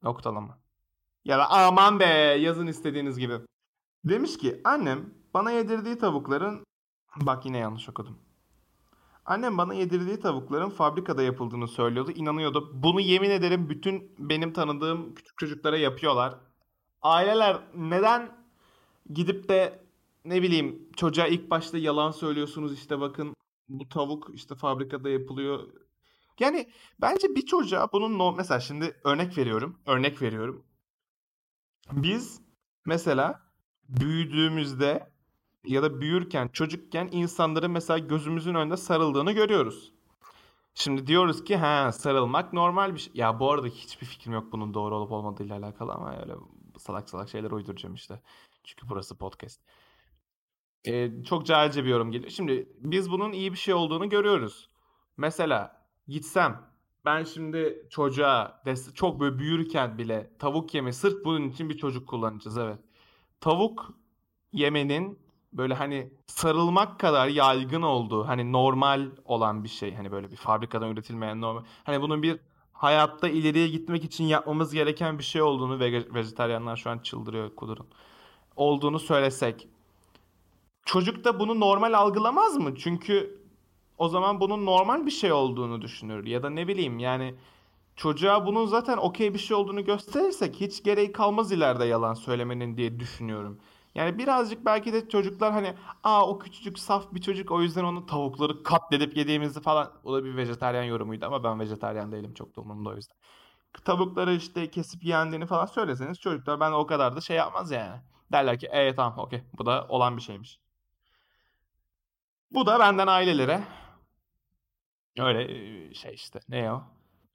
noktalama. 0.03 0.59
Ya 1.25 1.37
da 1.37 1.49
aman 1.49 1.99
be 1.99 2.05
yazın 2.39 2.67
istediğiniz 2.67 3.19
gibi. 3.19 3.39
Demiş 4.05 4.37
ki 4.37 4.61
annem 4.63 5.13
bana 5.33 5.51
yedirdiği 5.51 5.97
tavukların 5.97 6.65
bak 7.21 7.45
yine 7.45 7.57
yanlış 7.57 7.89
okudum. 7.89 8.17
Annem 9.25 9.57
bana 9.57 9.73
yedirdiği 9.73 10.19
tavukların 10.19 10.69
fabrikada 10.69 11.23
yapıldığını 11.23 11.67
söylüyordu. 11.67 12.11
inanıyordu. 12.11 12.71
Bunu 12.73 13.01
yemin 13.01 13.29
ederim 13.29 13.69
bütün 13.69 14.15
benim 14.19 14.53
tanıdığım 14.53 15.15
küçük 15.15 15.37
çocuklara 15.37 15.77
yapıyorlar. 15.77 16.35
Aileler 17.01 17.61
neden 17.75 18.37
gidip 19.13 19.49
de 19.49 19.85
ne 20.25 20.41
bileyim 20.41 20.89
çocuğa 20.95 21.27
ilk 21.27 21.49
başta 21.49 21.77
yalan 21.77 22.11
söylüyorsunuz 22.11 22.73
işte 22.73 22.99
bakın 22.99 23.35
bu 23.69 23.89
tavuk 23.89 24.29
işte 24.33 24.55
fabrikada 24.55 25.09
yapılıyor. 25.09 25.63
Yani 26.39 26.69
bence 27.01 27.27
bir 27.35 27.45
çocuğa 27.45 27.87
bunun 27.93 28.19
no 28.19 28.31
mesela 28.31 28.59
şimdi 28.59 29.01
örnek 29.03 29.37
veriyorum. 29.37 29.79
Örnek 29.85 30.21
veriyorum. 30.21 30.65
Biz 31.91 32.41
mesela 32.85 33.44
büyüdüğümüzde 33.89 35.09
ya 35.65 35.83
da 35.83 36.01
büyürken, 36.01 36.47
çocukken 36.47 37.09
insanların 37.11 37.71
mesela 37.71 37.99
gözümüzün 37.99 38.55
önünde 38.55 38.77
sarıldığını 38.77 39.31
görüyoruz. 39.31 39.93
Şimdi 40.73 41.07
diyoruz 41.07 41.43
ki 41.43 41.57
ha 41.57 41.91
sarılmak 41.91 42.53
normal 42.53 42.93
bir 42.93 42.99
şey. 42.99 43.13
Ya 43.15 43.39
bu 43.39 43.51
arada 43.51 43.67
hiçbir 43.67 44.05
fikrim 44.05 44.33
yok 44.33 44.51
bunun 44.51 44.73
doğru 44.73 44.95
olup 44.95 45.11
olmadığıyla 45.11 45.57
alakalı 45.57 45.93
ama 45.93 46.21
öyle 46.21 46.33
salak 46.77 47.09
salak 47.09 47.29
şeyler 47.29 47.51
uyduracağım 47.51 47.95
işte. 47.95 48.21
Çünkü 48.63 48.89
burası 48.89 49.17
podcast. 49.17 49.61
Ee, 50.87 51.23
çok 51.23 51.45
cahilce 51.45 51.83
bir 51.83 51.89
yorum 51.89 52.11
geliyor. 52.11 52.31
Şimdi 52.31 52.69
biz 52.79 53.11
bunun 53.11 53.31
iyi 53.31 53.51
bir 53.51 53.57
şey 53.57 53.73
olduğunu 53.73 54.09
görüyoruz. 54.09 54.69
Mesela 55.17 55.85
gitsem 56.07 56.75
ben 57.05 57.23
şimdi 57.23 57.87
çocuğa 57.89 58.63
çok 58.95 59.19
böyle 59.19 59.39
büyürken 59.39 59.97
bile 59.97 60.31
tavuk 60.39 60.73
yeme 60.73 60.93
sırf 60.93 61.25
bunun 61.25 61.49
için 61.49 61.69
bir 61.69 61.77
çocuk 61.77 62.07
kullanacağız 62.07 62.57
evet. 62.57 62.79
Tavuk 63.41 63.93
yemenin 64.53 65.19
böyle 65.53 65.73
hani 65.73 66.09
sarılmak 66.27 66.99
kadar 66.99 67.27
yaygın 67.27 67.81
olduğu 67.81 68.27
hani 68.27 68.51
normal 68.51 69.09
olan 69.25 69.63
bir 69.63 69.69
şey. 69.69 69.95
Hani 69.95 70.11
böyle 70.11 70.31
bir 70.31 70.35
fabrikadan 70.35 70.89
üretilmeyen 70.89 71.41
normal. 71.41 71.63
Hani 71.83 72.01
bunun 72.01 72.23
bir 72.23 72.39
hayatta 72.73 73.29
ileriye 73.29 73.67
gitmek 73.67 74.03
için 74.03 74.23
yapmamız 74.23 74.73
gereken 74.73 75.17
bir 75.17 75.23
şey 75.23 75.41
olduğunu 75.41 75.79
ve 75.79 76.13
vejetaryenler 76.13 76.75
şu 76.75 76.89
an 76.89 76.99
çıldırıyor 76.99 77.55
kudurun. 77.55 77.87
Olduğunu 78.55 78.99
söylesek. 78.99 79.67
Çocuk 80.85 81.23
da 81.25 81.39
bunu 81.39 81.59
normal 81.59 81.93
algılamaz 81.93 82.57
mı? 82.57 82.75
Çünkü 82.75 83.41
o 83.97 84.09
zaman 84.09 84.39
bunun 84.39 84.65
normal 84.65 85.05
bir 85.05 85.11
şey 85.11 85.31
olduğunu 85.31 85.81
düşünür. 85.81 86.25
Ya 86.25 86.43
da 86.43 86.49
ne 86.49 86.67
bileyim 86.67 86.99
yani 86.99 87.35
çocuğa 87.95 88.45
bunun 88.45 88.65
zaten 88.65 88.97
okey 88.97 89.33
bir 89.33 89.39
şey 89.39 89.57
olduğunu 89.57 89.85
gösterirsek 89.85 90.55
hiç 90.55 90.83
gereği 90.83 91.11
kalmaz 91.11 91.51
ileride 91.51 91.85
yalan 91.85 92.13
söylemenin 92.13 92.77
diye 92.77 92.99
düşünüyorum. 92.99 93.59
Yani 93.95 94.17
birazcık 94.17 94.65
belki 94.65 94.93
de 94.93 95.09
çocuklar 95.09 95.51
hani 95.51 95.73
aa 96.03 96.27
o 96.29 96.39
küçücük 96.39 96.79
saf 96.79 97.13
bir 97.13 97.21
çocuk 97.21 97.51
o 97.51 97.61
yüzden 97.61 97.83
onu 97.83 98.05
tavukları 98.05 98.63
katledip 98.63 99.17
yediğimizi 99.17 99.61
falan 99.61 99.91
o 100.03 100.13
da 100.13 100.23
bir 100.25 100.37
vejetaryen 100.37 100.83
yorumuydu 100.83 101.25
ama 101.25 101.43
ben 101.43 101.59
vejetaryen 101.59 102.11
değilim 102.11 102.33
çok 102.33 102.55
da 102.55 102.61
umurumda 102.61 102.89
o 102.89 102.95
yüzden. 102.95 103.17
Tavukları 103.85 104.33
işte 104.33 104.71
kesip 104.71 105.03
yendiğini 105.03 105.45
falan 105.45 105.65
söyleseniz 105.65 106.19
çocuklar 106.19 106.59
ben 106.59 106.71
o 106.71 106.85
kadar 106.87 107.15
da 107.15 107.21
şey 107.21 107.37
yapmaz 107.37 107.71
yani. 107.71 108.01
Derler 108.31 108.59
ki 108.59 108.69
evet 108.71 108.95
tamam 108.97 109.19
okey 109.19 109.43
bu 109.57 109.65
da 109.65 109.85
olan 109.89 110.17
bir 110.17 110.21
şeymiş. 110.21 110.59
Bu 112.51 112.65
da 112.65 112.79
benden 112.79 113.07
ailelere 113.07 113.63
öyle 115.19 115.93
şey 115.93 116.13
işte 116.13 116.39
ne 116.49 116.71
o? 116.71 116.83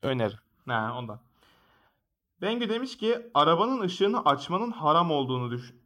Öneri. 0.02 0.35
Ne 0.67 0.75
ondan. 0.75 1.21
Bengü 2.43 2.69
demiş 2.69 2.97
ki 2.97 3.31
arabanın 3.35 3.81
ışığını 3.81 4.25
açmanın 4.25 4.71
haram 4.71 5.11
olduğunu 5.11 5.50
düşün. 5.50 5.81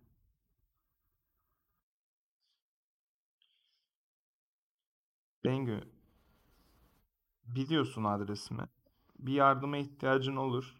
Bengü, 5.44 5.80
biliyorsun 7.44 8.04
adresimi. 8.04 8.68
Bir 9.18 9.32
yardıma 9.32 9.76
ihtiyacın 9.76 10.36
olur. 10.36 10.74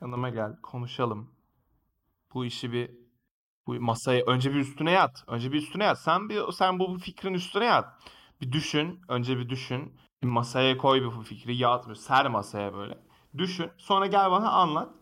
Yanıma 0.00 0.28
gel, 0.30 0.60
konuşalım. 0.62 1.30
Bu 2.34 2.44
işi 2.44 2.72
bir 2.72 2.90
bu 3.66 3.74
masaya 3.74 4.24
önce 4.26 4.54
bir 4.54 4.60
üstüne 4.60 4.90
yat. 4.90 5.24
Önce 5.26 5.52
bir 5.52 5.58
üstüne 5.58 5.84
yat. 5.84 5.98
Sen 6.00 6.28
bir 6.28 6.52
sen 6.52 6.78
bu 6.78 6.98
fikrin 6.98 7.34
üstüne 7.34 7.64
yat. 7.64 8.02
Bir 8.40 8.52
düşün, 8.52 9.00
önce 9.08 9.38
bir 9.38 9.48
düşün. 9.48 9.96
Bir 10.22 10.28
masaya 10.28 10.76
koy 10.78 11.04
bu 11.04 11.22
fikri, 11.22 11.56
yat, 11.56 11.98
ser 11.98 12.26
masaya 12.28 12.74
böyle. 12.74 13.05
Düşün. 13.38 13.70
Sonra 13.78 14.06
gel 14.06 14.30
bana 14.30 14.50
anlat. 14.50 14.94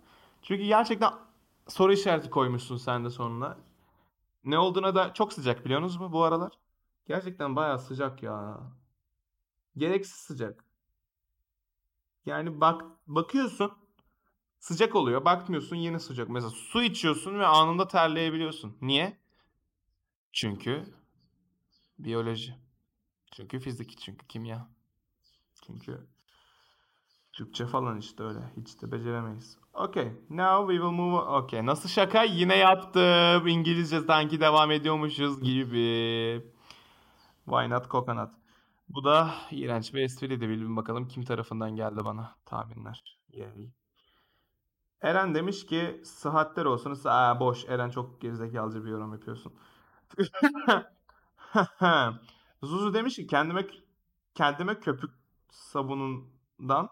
Çünkü 0.42 0.64
gerçekten 0.64 1.12
soru 1.68 1.92
işareti 1.92 2.30
koymuşsun 2.30 2.76
sen 2.76 3.04
de 3.04 3.10
sonuna. 3.10 3.56
Ne 4.44 4.58
olduğuna 4.58 4.94
da 4.94 5.14
çok 5.14 5.32
sıcak 5.32 5.64
biliyorsunuz 5.64 5.96
mu 5.96 6.12
bu 6.12 6.22
aralar? 6.24 6.52
Gerçekten 7.06 7.56
bayağı 7.56 7.78
sıcak 7.78 8.22
ya. 8.22 8.60
Gereksiz 9.76 10.16
sıcak. 10.16 10.64
Yani 12.26 12.60
bak 12.60 12.82
bakıyorsun 13.06 13.72
sıcak 14.58 14.94
oluyor. 14.94 15.24
Bakmıyorsun 15.24 15.76
yine 15.76 15.98
sıcak. 15.98 16.28
Mesela 16.28 16.50
su 16.50 16.82
içiyorsun 16.82 17.38
ve 17.38 17.46
anında 17.46 17.88
terleyebiliyorsun. 17.88 18.78
Niye? 18.80 19.18
Çünkü 20.32 20.94
biyoloji. 21.98 22.54
Çünkü 23.32 23.60
fizik. 23.60 23.98
Çünkü 23.98 24.26
kimya. 24.26 24.68
Çünkü 25.66 26.06
Türkçe 27.34 27.66
falan 27.66 27.98
işte 27.98 28.22
öyle. 28.22 28.38
Hiç 28.56 28.82
de 28.82 28.92
beceremeyiz. 28.92 29.58
Okay. 29.72 30.12
Now 30.30 30.72
we 30.72 30.82
will 30.82 31.00
move 31.00 31.20
on. 31.20 31.42
Okay. 31.42 31.66
Nasıl 31.66 31.88
şaka? 31.88 32.22
Yine 32.22 32.56
yaptım. 32.56 33.46
İngilizce 33.46 34.00
sanki 34.00 34.40
devam 34.40 34.70
ediyormuşuz 34.70 35.42
gibi. 35.42 36.44
Why 37.44 37.70
not 37.70 37.90
coconut? 37.90 38.30
Bu 38.88 39.04
da 39.04 39.30
iğrenç 39.50 39.94
bir 39.94 40.02
espriydi. 40.02 40.48
Bilin 40.48 40.76
bakalım 40.76 41.08
kim 41.08 41.24
tarafından 41.24 41.76
geldi 41.76 42.04
bana 42.04 42.36
tahminler. 42.46 43.18
Yay. 43.32 43.70
Eren 45.00 45.34
demiş 45.34 45.66
ki 45.66 46.00
sıhhatler 46.04 46.64
olsun. 46.64 46.98
Aa, 47.04 47.40
boş. 47.40 47.64
Eren 47.68 47.90
çok 47.90 48.20
gerizekalıcı 48.20 48.84
bir 48.84 48.90
yorum 48.90 49.12
yapıyorsun. 49.12 49.52
Zuzu 52.62 52.94
demiş 52.94 53.16
ki 53.16 53.26
kendime 53.26 53.66
kendime 54.34 54.80
köpük 54.80 55.10
sabunundan 55.50 56.88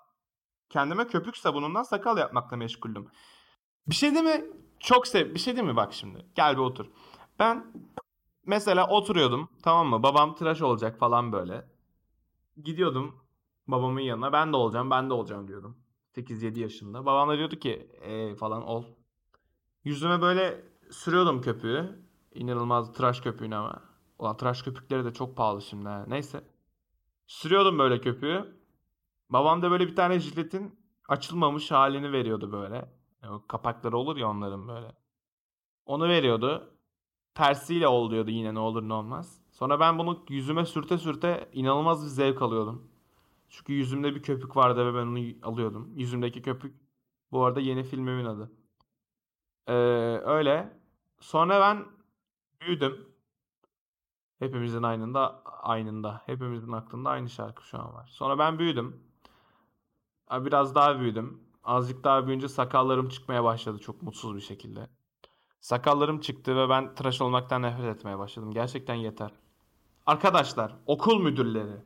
kendime 0.72 1.06
köpük 1.06 1.36
sabunundan 1.36 1.82
sakal 1.82 2.18
yapmakla 2.18 2.56
meşguldüm. 2.56 3.06
Bir 3.86 3.94
şey 3.94 4.14
değil 4.14 4.24
mi? 4.24 4.44
Çok 4.80 5.06
sev. 5.06 5.34
Bir 5.34 5.38
şey 5.38 5.56
değil 5.56 5.66
mi 5.66 5.76
bak 5.76 5.92
şimdi? 5.92 6.26
Gel 6.34 6.56
bir 6.56 6.62
otur. 6.62 6.86
Ben 7.38 7.72
mesela 8.46 8.88
oturuyordum 8.88 9.48
tamam 9.62 9.86
mı? 9.86 10.02
Babam 10.02 10.34
tıraş 10.34 10.62
olacak 10.62 10.98
falan 10.98 11.32
böyle 11.32 11.66
gidiyordum 12.64 13.22
babamın 13.68 14.00
yanına. 14.00 14.32
Ben 14.32 14.52
de 14.52 14.56
olacağım, 14.56 14.90
ben 14.90 15.10
de 15.10 15.14
olacağım 15.14 15.48
diyordum. 15.48 15.76
8-7 16.16 16.60
yaşında. 16.60 17.06
Babam 17.06 17.28
da 17.28 17.38
diyordu 17.38 17.56
ki 17.56 17.90
e, 18.00 18.34
falan 18.34 18.62
ol. 18.62 18.84
Yüzüme 19.84 20.22
böyle 20.22 20.64
sürüyordum 20.90 21.40
köpüğü. 21.40 22.02
İnanılmaz 22.34 22.92
tıraş 22.92 23.20
köpüğünü 23.20 23.54
ama. 23.56 23.82
Ulan 24.18 24.36
tıraş 24.36 24.62
köpükleri 24.62 25.04
de 25.04 25.12
çok 25.12 25.36
pahalı 25.36 25.62
şimdi. 25.62 25.88
Ha. 25.88 26.04
Neyse. 26.08 26.44
Sürüyordum 27.26 27.78
böyle 27.78 28.00
köpüğü. 28.00 28.61
Babam 29.32 29.62
da 29.62 29.70
böyle 29.70 29.86
bir 29.88 29.96
tane 29.96 30.20
jiletin 30.20 30.78
açılmamış 31.08 31.70
halini 31.70 32.12
veriyordu 32.12 32.52
böyle. 32.52 32.92
O 33.30 33.46
kapakları 33.48 33.96
olur 33.96 34.16
ya 34.16 34.30
onların 34.30 34.68
böyle. 34.68 34.92
Onu 35.86 36.08
veriyordu. 36.08 36.74
Tersiyle 37.34 37.88
ol 37.88 38.10
diyordu 38.10 38.30
yine 38.30 38.54
ne 38.54 38.58
olur 38.58 38.88
ne 38.88 38.92
olmaz. 38.94 39.42
Sonra 39.50 39.80
ben 39.80 39.98
bunu 39.98 40.24
yüzüme 40.28 40.66
sürte 40.66 40.98
sürte 40.98 41.50
inanılmaz 41.52 42.04
bir 42.04 42.08
zevk 42.08 42.42
alıyordum. 42.42 42.90
Çünkü 43.48 43.72
yüzümde 43.72 44.14
bir 44.14 44.22
köpük 44.22 44.56
vardı 44.56 44.86
ve 44.86 44.94
ben 44.98 45.06
onu 45.06 45.52
alıyordum. 45.52 45.92
Yüzümdeki 45.96 46.42
köpük 46.42 46.76
bu 47.32 47.44
arada 47.44 47.60
yeni 47.60 47.84
filmimin 47.84 48.24
adı. 48.24 48.52
Ee, 49.66 49.72
öyle. 50.24 50.80
Sonra 51.20 51.60
ben 51.60 51.86
büyüdüm. 52.60 53.08
Hepimizin 54.38 54.82
aynında, 54.82 55.42
aynında. 55.44 56.22
Hepimizin 56.26 56.72
aklında 56.72 57.10
aynı 57.10 57.30
şarkı 57.30 57.66
şu 57.66 57.78
an 57.78 57.94
var. 57.94 58.06
Sonra 58.12 58.38
ben 58.38 58.58
büyüdüm. 58.58 59.11
Biraz 60.32 60.74
daha 60.74 61.00
büyüdüm. 61.00 61.40
Azıcık 61.64 62.04
daha 62.04 62.26
büyüyünce 62.26 62.48
sakallarım 62.48 63.08
çıkmaya 63.08 63.44
başladı 63.44 63.78
çok 63.78 64.02
mutsuz 64.02 64.36
bir 64.36 64.40
şekilde. 64.40 64.88
Sakallarım 65.60 66.20
çıktı 66.20 66.56
ve 66.56 66.68
ben 66.68 66.94
tıraş 66.94 67.20
olmaktan 67.20 67.62
nefret 67.62 67.96
etmeye 67.96 68.18
başladım. 68.18 68.52
Gerçekten 68.52 68.94
yeter. 68.94 69.30
Arkadaşlar, 70.06 70.76
okul 70.86 71.22
müdürleri. 71.22 71.76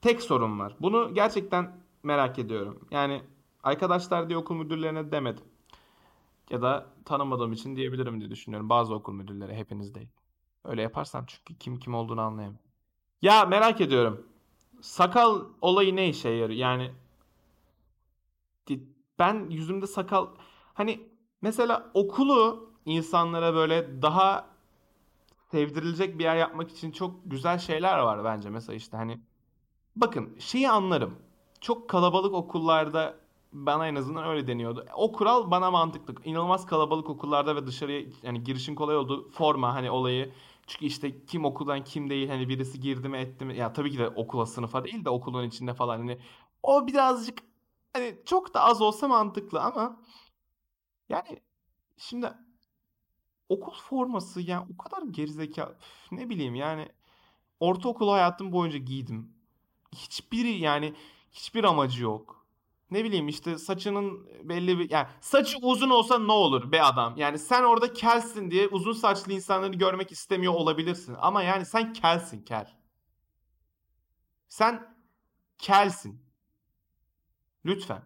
Tek 0.00 0.22
sorun 0.22 0.58
var. 0.58 0.76
Bunu 0.80 1.14
gerçekten 1.14 1.80
merak 2.02 2.38
ediyorum. 2.38 2.80
Yani 2.90 3.22
arkadaşlar 3.62 4.28
diye 4.28 4.38
okul 4.38 4.54
müdürlerine 4.54 5.12
demedim. 5.12 5.44
Ya 6.50 6.62
da 6.62 6.86
tanımadığım 7.04 7.52
için 7.52 7.76
diyebilirim 7.76 8.20
diye 8.20 8.30
düşünüyorum. 8.30 8.68
Bazı 8.68 8.94
okul 8.94 9.12
müdürleri 9.12 9.54
hepiniz 9.54 9.94
değil. 9.94 10.08
Öyle 10.64 10.82
yaparsam 10.82 11.24
çünkü 11.26 11.58
kim 11.58 11.78
kim 11.78 11.94
olduğunu 11.94 12.20
anlayamam. 12.20 12.58
Ya 13.22 13.44
merak 13.44 13.80
ediyorum. 13.80 14.26
Sakal 14.80 15.40
olayı 15.60 15.96
ne 15.96 16.08
işe 16.08 16.28
yarıyor? 16.28 16.58
Yani 16.58 16.92
ben 19.20 19.50
yüzümde 19.50 19.86
sakal 19.86 20.26
hani 20.74 21.00
mesela 21.42 21.90
okulu 21.94 22.70
insanlara 22.86 23.54
böyle 23.54 24.02
daha 24.02 24.46
sevdirilecek 25.50 26.18
bir 26.18 26.24
yer 26.24 26.36
yapmak 26.36 26.70
için 26.70 26.90
çok 26.90 27.14
güzel 27.24 27.58
şeyler 27.58 27.98
var 27.98 28.24
bence. 28.24 28.50
Mesela 28.50 28.76
işte 28.76 28.96
hani 28.96 29.20
bakın 29.96 30.36
şeyi 30.38 30.70
anlarım. 30.70 31.14
Çok 31.60 31.88
kalabalık 31.88 32.34
okullarda 32.34 33.16
bana 33.52 33.88
en 33.88 33.94
azından 33.94 34.24
öyle 34.24 34.46
deniyordu. 34.46 34.86
O 34.94 35.12
kural 35.12 35.50
bana 35.50 35.70
mantıklı. 35.70 36.14
İnanılmaz 36.24 36.66
kalabalık 36.66 37.10
okullarda 37.10 37.56
ve 37.56 37.66
dışarıya 37.66 38.02
yani 38.22 38.44
girişin 38.44 38.74
kolay 38.74 38.96
olduğu 38.96 39.30
forma 39.30 39.74
hani 39.74 39.90
olayı. 39.90 40.32
Çünkü 40.66 40.86
işte 40.86 41.24
kim 41.26 41.44
okuldan 41.44 41.84
kim 41.84 42.10
değil 42.10 42.28
hani 42.28 42.48
birisi 42.48 42.80
girdi 42.80 43.08
mi 43.08 43.18
etti 43.18 43.44
mi 43.44 43.56
ya 43.56 43.72
tabii 43.72 43.90
ki 43.90 43.98
de 43.98 44.08
okula 44.08 44.46
sınıfa 44.46 44.84
değil 44.84 45.04
de 45.04 45.10
okulun 45.10 45.44
içinde 45.48 45.74
falan 45.74 45.98
hani 45.98 46.18
o 46.62 46.86
birazcık 46.86 47.49
hani 47.92 48.18
çok 48.26 48.54
da 48.54 48.60
az 48.60 48.82
olsa 48.82 49.08
mantıklı 49.08 49.60
ama 49.60 50.02
yani 51.08 51.40
şimdi 51.96 52.32
okul 53.48 53.72
forması 53.74 54.40
yani 54.40 54.66
o 54.74 54.82
kadar 54.82 55.02
gerizekalı 55.02 55.76
ne 56.12 56.28
bileyim 56.28 56.54
yani 56.54 56.88
ortaokul 57.60 58.08
hayatım 58.08 58.52
boyunca 58.52 58.78
giydim. 58.78 59.32
Hiçbiri 59.94 60.58
yani 60.58 60.94
hiçbir 61.32 61.64
amacı 61.64 62.02
yok. 62.02 62.46
Ne 62.90 63.04
bileyim 63.04 63.28
işte 63.28 63.58
saçının 63.58 64.28
belli 64.42 64.78
bir 64.78 64.90
yani 64.90 65.06
saçı 65.20 65.58
uzun 65.62 65.90
olsa 65.90 66.18
ne 66.18 66.32
olur 66.32 66.72
be 66.72 66.82
adam. 66.82 67.16
Yani 67.16 67.38
sen 67.38 67.62
orada 67.62 67.92
kelsin 67.92 68.50
diye 68.50 68.68
uzun 68.68 68.92
saçlı 68.92 69.32
insanları 69.32 69.72
görmek 69.72 70.12
istemiyor 70.12 70.54
olabilirsin. 70.54 71.16
Ama 71.20 71.42
yani 71.42 71.66
sen 71.66 71.92
kelsin 71.92 72.42
kel. 72.44 72.76
Sen 74.48 74.96
kelsin. 75.58 76.29
Lütfen. 77.64 78.02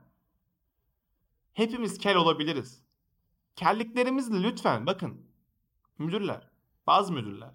Hepimiz 1.53 1.99
kel 1.99 2.17
olabiliriz. 2.17 2.85
Kelliklerimizle 3.57 4.43
lütfen 4.43 4.87
bakın. 4.87 5.27
Müdürler, 5.99 6.51
bazı 6.87 7.13
müdürler. 7.13 7.51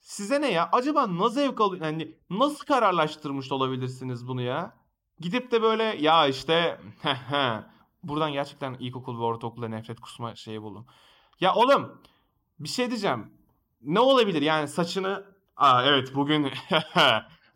Size 0.00 0.40
ne 0.40 0.50
ya? 0.50 0.68
Acaba 0.72 1.18
nasıl 1.18 1.34
zevk 1.34 1.60
alıyor? 1.60 1.84
Yani 1.84 2.14
nasıl 2.30 2.64
kararlaştırmış 2.64 3.52
olabilirsiniz 3.52 4.28
bunu 4.28 4.42
ya? 4.42 4.76
Gidip 5.20 5.50
de 5.50 5.62
böyle 5.62 5.84
ya 5.84 6.26
işte 6.26 6.80
buradan 8.02 8.32
gerçekten 8.32 8.74
ilkokul 8.74 9.18
ve 9.18 9.22
ortaokulda 9.22 9.68
nefret 9.68 10.00
kusma 10.00 10.34
şeyi 10.34 10.62
buldum. 10.62 10.86
Ya 11.40 11.54
oğlum 11.54 12.02
bir 12.58 12.68
şey 12.68 12.90
diyeceğim. 12.90 13.34
Ne 13.82 14.00
olabilir 14.00 14.42
yani 14.42 14.68
saçını 14.68 15.30
Aa 15.60 15.84
evet 15.84 16.14
bugün 16.14 16.42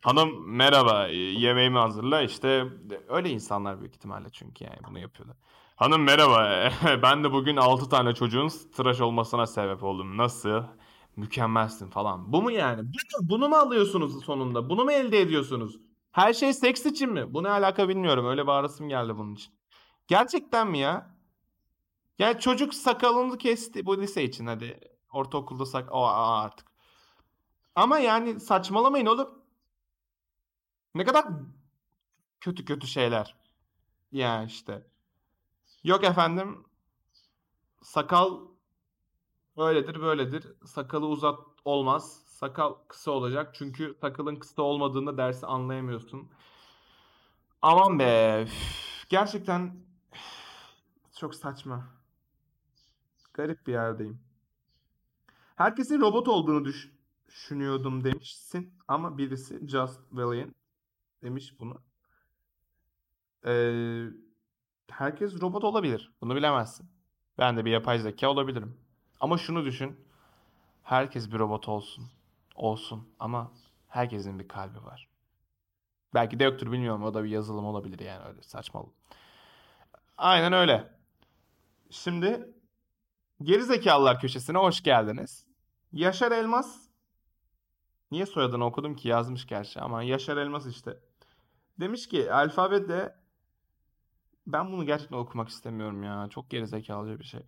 hanım 0.04 0.46
merhaba 0.46 1.06
yemeğimi 1.08 1.78
hazırla 1.78 2.22
işte 2.22 2.64
öyle 3.08 3.30
insanlar 3.30 3.80
büyük 3.80 3.94
ihtimalle 3.94 4.30
çünkü 4.32 4.64
yani 4.64 4.78
bunu 4.88 4.98
yapıyorlar. 4.98 5.36
Hanım 5.76 6.02
merhaba 6.02 6.70
ben 7.02 7.24
de 7.24 7.32
bugün 7.32 7.56
6 7.56 7.88
tane 7.88 8.14
çocuğun 8.14 8.48
tıraş 8.48 9.00
olmasına 9.00 9.46
sebep 9.46 9.82
oldum. 9.82 10.16
Nasıl? 10.16 10.62
Mükemmelsin 11.16 11.90
falan. 11.90 12.32
Bu 12.32 12.42
mu 12.42 12.50
yani? 12.50 12.80
Bunu, 12.82 13.28
bunu 13.28 13.48
mu 13.48 13.56
alıyorsunuz 13.56 14.24
sonunda? 14.24 14.68
Bunu 14.70 14.84
mu 14.84 14.92
elde 14.92 15.20
ediyorsunuz? 15.20 15.76
Her 16.12 16.32
şey 16.32 16.52
seks 16.52 16.86
için 16.86 17.12
mi? 17.12 17.34
Bu 17.34 17.42
ne 17.42 17.48
alaka 17.48 17.88
bilmiyorum. 17.88 18.26
Öyle 18.26 18.46
bağırasım 18.46 18.88
geldi 18.88 19.18
bunun 19.18 19.34
için. 19.34 19.54
Gerçekten 20.08 20.70
mi 20.70 20.78
ya? 20.78 21.16
Yani 22.18 22.40
çocuk 22.40 22.74
sakalını 22.74 23.38
kesti. 23.38 23.86
Bu 23.86 24.00
lise 24.00 24.24
için 24.24 24.46
hadi. 24.46 24.80
Ortaokulda 25.12 25.66
sak... 25.66 25.92
O 25.92 26.06
artık. 26.06 26.66
Ama 27.74 27.98
yani 27.98 28.40
saçmalamayın 28.40 29.06
oğlum. 29.06 29.43
Ne 30.94 31.04
kadar 31.04 31.24
kötü 32.40 32.64
kötü 32.64 32.86
şeyler. 32.86 33.36
Yani 34.12 34.46
işte. 34.46 34.86
Yok 35.84 36.04
efendim. 36.04 36.64
Sakal 37.82 38.40
öyledir 39.56 40.00
böyledir. 40.00 40.46
Sakalı 40.66 41.06
uzat 41.06 41.38
olmaz. 41.64 42.22
Sakal 42.26 42.74
kısa 42.88 43.10
olacak. 43.10 43.54
Çünkü 43.54 43.96
sakalın 44.00 44.36
kısa 44.36 44.62
olmadığında 44.62 45.16
dersi 45.16 45.46
anlayamıyorsun. 45.46 46.30
Aman 47.62 47.98
be. 47.98 48.46
Gerçekten 49.08 49.76
çok 51.16 51.34
saçma. 51.34 51.88
Garip 53.32 53.66
bir 53.66 53.72
yerdeyim. 53.72 54.20
Herkesin 55.56 56.00
robot 56.00 56.28
olduğunu 56.28 56.64
düş 56.64 56.92
düşünüyordum 57.28 58.04
demişsin 58.04 58.74
ama 58.88 59.18
birisi 59.18 59.68
Just 59.68 60.00
Valiant 60.12 60.63
demiş 61.24 61.54
bunu. 61.60 61.82
Ee, 63.46 64.04
herkes 64.90 65.40
robot 65.40 65.64
olabilir. 65.64 66.12
Bunu 66.20 66.36
bilemezsin. 66.36 66.90
Ben 67.38 67.56
de 67.56 67.64
bir 67.64 67.70
yapay 67.70 67.98
zeka 67.98 68.30
olabilirim. 68.30 68.80
Ama 69.20 69.38
şunu 69.38 69.64
düşün. 69.64 70.08
Herkes 70.82 71.32
bir 71.32 71.38
robot 71.38 71.68
olsun. 71.68 72.10
Olsun 72.54 73.08
ama 73.18 73.52
herkesin 73.88 74.38
bir 74.38 74.48
kalbi 74.48 74.84
var. 74.84 75.08
Belki 76.14 76.38
de 76.38 76.44
yoktur 76.44 76.72
bilmiyorum. 76.72 77.02
O 77.02 77.14
da 77.14 77.24
bir 77.24 77.28
yazılım 77.28 77.64
olabilir 77.64 77.98
yani 77.98 78.24
öyle 78.24 78.42
saçmalık. 78.42 78.94
Aynen 80.18 80.52
öyle. 80.52 80.92
Şimdi 81.90 82.54
Gerizekalılar 83.42 84.20
köşesine 84.20 84.58
hoş 84.58 84.82
geldiniz. 84.82 85.46
Yaşar 85.92 86.32
Elmas 86.32 86.84
Niye 88.10 88.26
soyadını 88.26 88.64
okudum 88.64 88.96
ki 88.96 89.08
yazmış 89.08 89.46
gerçi 89.46 89.80
ama 89.80 90.02
Yaşar 90.02 90.36
Elmas 90.36 90.66
işte. 90.66 90.98
Demiş 91.80 92.08
ki 92.08 92.32
alfabede 92.32 93.16
ben 94.46 94.72
bunu 94.72 94.86
gerçekten 94.86 95.16
okumak 95.16 95.48
istemiyorum 95.48 96.02
ya. 96.02 96.28
Çok 96.30 96.50
gerizekalıca 96.50 97.18
bir 97.18 97.24
şey. 97.24 97.40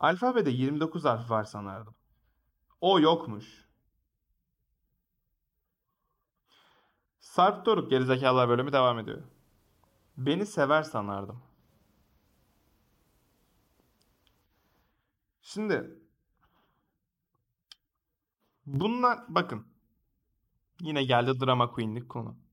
Alfabede 0.00 0.50
29 0.50 1.04
harf 1.04 1.30
var 1.30 1.44
sanardım. 1.44 1.94
O 2.80 3.00
yokmuş. 3.00 3.66
Sarp 7.20 7.66
Doruk 7.66 7.90
gerizekalılar 7.90 8.48
bölümü 8.48 8.72
devam 8.72 8.98
ediyor. 8.98 9.22
Beni 10.16 10.46
sever 10.46 10.82
sanardım. 10.82 11.42
Şimdi 15.42 16.00
bunlar 18.66 19.18
bakın 19.28 19.66
yine 20.80 21.04
geldi 21.04 21.40
drama 21.40 21.70
queen'lik 21.70 22.08
konu. 22.08 22.45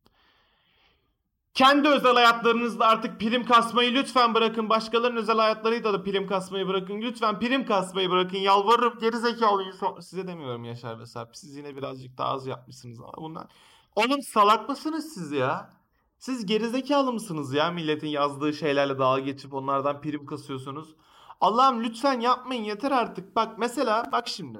Kendi 1.54 1.88
özel 1.88 2.14
hayatlarınızda 2.14 2.86
artık 2.86 3.20
prim 3.20 3.46
kasmayı 3.46 3.94
lütfen 3.94 4.34
bırakın. 4.34 4.70
Başkalarının 4.70 5.18
özel 5.18 5.38
hayatlarıyla 5.38 5.94
da 5.94 6.04
prim 6.04 6.28
kasmayı 6.28 6.68
bırakın. 6.68 7.02
Lütfen 7.02 7.40
prim 7.40 7.66
kasmayı 7.66 8.10
bırakın. 8.10 8.38
Yalvarırım 8.38 9.00
gerizekalı 9.00 9.64
insan. 9.64 10.00
Size 10.00 10.28
demiyorum 10.28 10.64
Yaşar 10.64 11.00
ve 11.00 11.06
Sarp. 11.06 11.38
Siz 11.38 11.56
yine 11.56 11.76
birazcık 11.76 12.18
daha 12.18 12.30
az 12.30 12.48
yapmışsınız 12.48 13.00
ama 13.00 13.14
bunlar. 13.18 13.48
Oğlum 13.96 14.22
salak 14.22 14.70
mısınız 14.70 15.14
siz 15.14 15.32
ya? 15.32 15.70
Siz 16.18 16.46
gerizekalı 16.46 17.14
mısınız 17.14 17.54
ya 17.54 17.72
milletin 17.72 18.08
yazdığı 18.08 18.54
şeylerle 18.54 19.00
dalga 19.00 19.22
geçip 19.22 19.54
onlardan 19.54 20.02
prim 20.02 20.26
kasıyorsunuz? 20.26 20.96
Allah'ım 21.42 21.84
lütfen 21.84 22.20
yapmayın 22.20 22.64
yeter 22.64 22.92
artık. 22.92 23.36
Bak 23.36 23.60
mesela 23.60 24.10
bak 24.12 24.28
şimdi. 24.28 24.60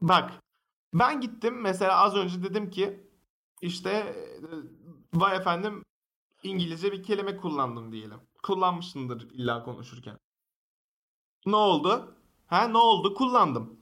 Bak 0.00 0.30
ben 0.94 1.20
gittim 1.20 1.60
mesela 1.60 1.98
az 1.98 2.16
önce 2.16 2.42
dedim 2.42 2.70
ki 2.70 3.06
işte 3.62 4.16
vay 5.14 5.36
efendim 5.36 5.84
İngilizce 6.42 6.92
bir 6.92 7.02
kelime 7.02 7.36
kullandım 7.36 7.92
diyelim. 7.92 8.20
Kullanmışsındır 8.42 9.30
illa 9.30 9.64
konuşurken. 9.64 10.18
Ne 11.46 11.56
oldu? 11.56 12.16
Ha 12.46 12.68
ne 12.68 12.78
oldu? 12.78 13.14
Kullandım. 13.14 13.80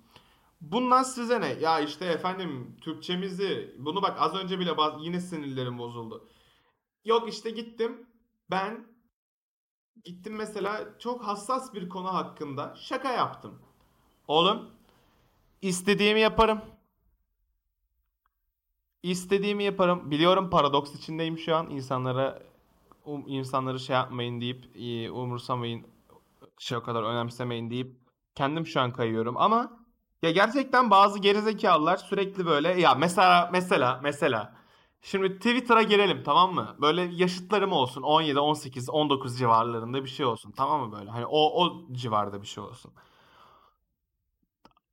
Bundan 0.60 1.02
size 1.02 1.40
ne? 1.40 1.48
Ya 1.48 1.80
işte 1.80 2.04
efendim 2.06 2.76
Türkçemizi 2.80 3.74
bunu 3.78 4.02
bak 4.02 4.16
az 4.20 4.34
önce 4.34 4.58
bile 4.58 4.76
bazı, 4.76 5.04
yine 5.04 5.20
sinirlerim 5.20 5.78
bozuldu. 5.78 6.28
Yok 7.04 7.28
işte 7.28 7.50
gittim 7.50 8.06
ben 8.50 8.86
gittim 10.04 10.36
mesela 10.36 10.98
çok 10.98 11.24
hassas 11.24 11.74
bir 11.74 11.88
konu 11.88 12.14
hakkında 12.14 12.74
şaka 12.76 13.12
yaptım. 13.12 13.62
Oğlum 14.28 14.70
istediğimi 15.62 16.20
yaparım. 16.20 16.62
İstediğimi 19.02 19.64
yaparım. 19.64 20.10
Biliyorum 20.10 20.50
paradoks 20.50 20.94
içindeyim 20.94 21.38
şu 21.38 21.56
an. 21.56 21.70
İnsanlara 21.70 22.42
um, 23.04 23.24
insanları 23.28 23.80
şey 23.80 23.94
yapmayın 23.96 24.40
deyip 24.40 24.76
e, 24.76 25.10
umursamayın 25.10 25.86
şey 26.58 26.78
o 26.78 26.82
kadar 26.82 27.02
önemsemeyin 27.02 27.70
deyip 27.70 27.96
kendim 28.34 28.66
şu 28.66 28.80
an 28.80 28.92
kayıyorum 28.92 29.36
ama 29.36 29.78
ya 30.22 30.30
gerçekten 30.30 30.90
bazı 30.90 31.18
gerizekalılar 31.18 31.96
sürekli 31.96 32.46
böyle 32.46 32.80
ya 32.80 32.94
mesela 32.94 33.48
mesela 33.52 34.00
mesela 34.02 34.54
şimdi 35.02 35.36
Twitter'a 35.36 35.82
girelim 35.82 36.22
tamam 36.24 36.54
mı? 36.54 36.76
Böyle 36.80 37.02
yaşıtlarım 37.02 37.72
olsun 37.72 38.02
17, 38.02 38.38
18, 38.40 38.90
19 38.90 39.38
civarlarında 39.38 40.04
bir 40.04 40.08
şey 40.08 40.26
olsun 40.26 40.52
tamam 40.56 40.88
mı 40.88 40.98
böyle? 40.98 41.10
Hani 41.10 41.26
o 41.26 41.64
o 41.64 41.82
civarda 41.92 42.42
bir 42.42 42.46
şey 42.46 42.64
olsun. 42.64 42.92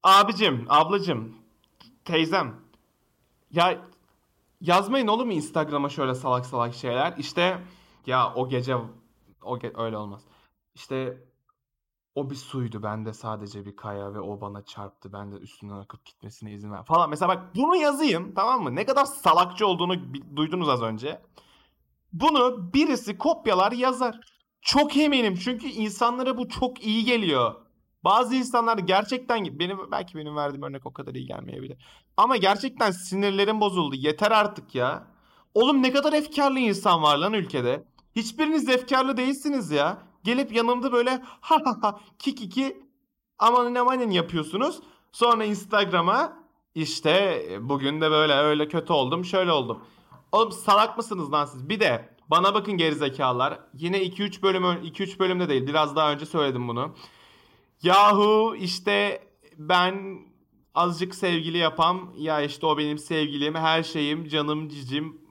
Abicim, 0.04 0.66
ablacım, 0.70 1.36
teyzem 2.06 2.56
ya 3.52 3.82
yazmayın 4.62 5.08
olur 5.08 5.26
mu 5.26 5.34
Instagram'a 5.34 5.90
şöyle 5.90 6.16
salak 6.16 6.46
salak 6.46 6.74
şeyler? 6.74 7.14
İşte 7.18 7.60
ya 8.06 8.34
o 8.36 8.50
gece 8.50 8.76
o 9.42 9.58
ge- 9.58 9.84
öyle 9.84 9.98
olmaz. 9.98 10.22
İşte 10.76 11.18
o 12.16 12.30
bir 12.30 12.36
suydu. 12.36 12.84
Ben 12.84 13.06
de 13.06 13.14
sadece 13.14 13.66
bir 13.66 13.76
kaya 13.76 14.14
ve 14.14 14.20
o 14.20 14.42
bana 14.42 14.66
çarptı. 14.66 15.14
Ben 15.14 15.32
de 15.32 15.36
üstünden 15.36 15.76
akıp 15.76 16.06
gitmesine 16.06 16.54
izin 16.54 16.72
ver 16.72 16.84
falan. 16.84 17.10
Mesela 17.10 17.30
bak 17.30 17.56
bunu 17.56 17.76
yazayım 17.76 18.34
tamam 18.36 18.64
mı? 18.64 18.76
Ne 18.76 18.86
kadar 18.86 19.06
salakçı 19.06 19.68
olduğunu 19.68 19.96
duydunuz 20.36 20.70
az 20.70 20.82
önce. 20.82 21.22
Bunu 22.14 22.74
birisi 22.74 23.18
kopyalar 23.18 23.72
yazar. 23.72 24.20
Çok 24.62 24.98
eminim 24.98 25.36
çünkü 25.36 25.68
insanlara 25.68 26.38
bu 26.38 26.50
çok 26.50 26.84
iyi 26.84 27.06
geliyor. 27.06 27.56
Bazı 28.04 28.36
insanlar 28.36 28.78
gerçekten 28.78 29.60
benim 29.60 29.92
belki 29.92 30.18
benim 30.18 30.36
verdiğim 30.36 30.64
örnek 30.64 30.86
o 30.86 30.94
kadar 30.94 31.16
iyi 31.16 31.26
gelmeyebilir. 31.26 31.78
Ama 32.18 32.38
gerçekten 32.38 32.92
sinirlerim 32.92 33.62
bozuldu. 33.62 33.96
Yeter 33.96 34.32
artık 34.32 34.76
ya. 34.76 35.08
Oğlum 35.54 35.84
ne 35.84 35.94
kadar 35.94 36.14
efkarlı 36.14 36.60
insan 36.60 37.04
var 37.04 37.18
lan 37.18 37.34
ülkede. 37.34 37.84
Hiçbiriniz 38.16 38.70
efkarlı 38.70 39.18
değilsiniz 39.18 39.72
ya. 39.72 39.98
Gelip 40.24 40.56
yanımda 40.56 40.92
böyle 40.92 41.22
ha 41.42 41.58
ha 41.66 41.78
ha 41.82 42.00
kikiki 42.20 42.84
amanın 43.40 43.76
amanın 43.76 44.12
yapıyorsunuz. 44.12 44.80
Sonra 45.12 45.46
Instagram'a 45.46 46.34
işte 46.76 47.44
bugün 47.62 48.02
de 48.02 48.12
böyle 48.12 48.34
öyle 48.34 48.68
kötü 48.68 48.94
oldum 48.94 49.26
şöyle 49.26 49.52
oldum. 49.52 49.84
Oğlum 50.32 50.52
salak 50.52 50.98
mısınız 50.98 51.32
lan 51.32 51.46
siz? 51.46 51.70
Bir 51.70 51.80
de 51.80 52.10
bana 52.28 52.54
bakın 52.54 52.78
gerizekalılar. 52.78 53.60
Yine 53.74 54.04
2-3 54.04 54.42
bölüm 54.42 54.64
2-3 54.64 55.20
bölümde 55.20 55.50
değil 55.50 55.68
biraz 55.68 55.96
daha 55.96 56.12
önce 56.12 56.26
söyledim 56.26 56.68
bunu. 56.68 56.96
Yahu 57.84 58.56
işte 58.56 59.24
ben 59.58 60.20
azıcık 60.76 61.16
sevgili 61.16 61.58
yapam 61.58 62.14
ya 62.18 62.42
işte 62.42 62.66
o 62.66 62.78
benim 62.78 62.98
sevgilim 62.98 63.56
her 63.56 63.84
şeyim 63.84 64.28
canım 64.28 64.70
cicim 64.70 65.28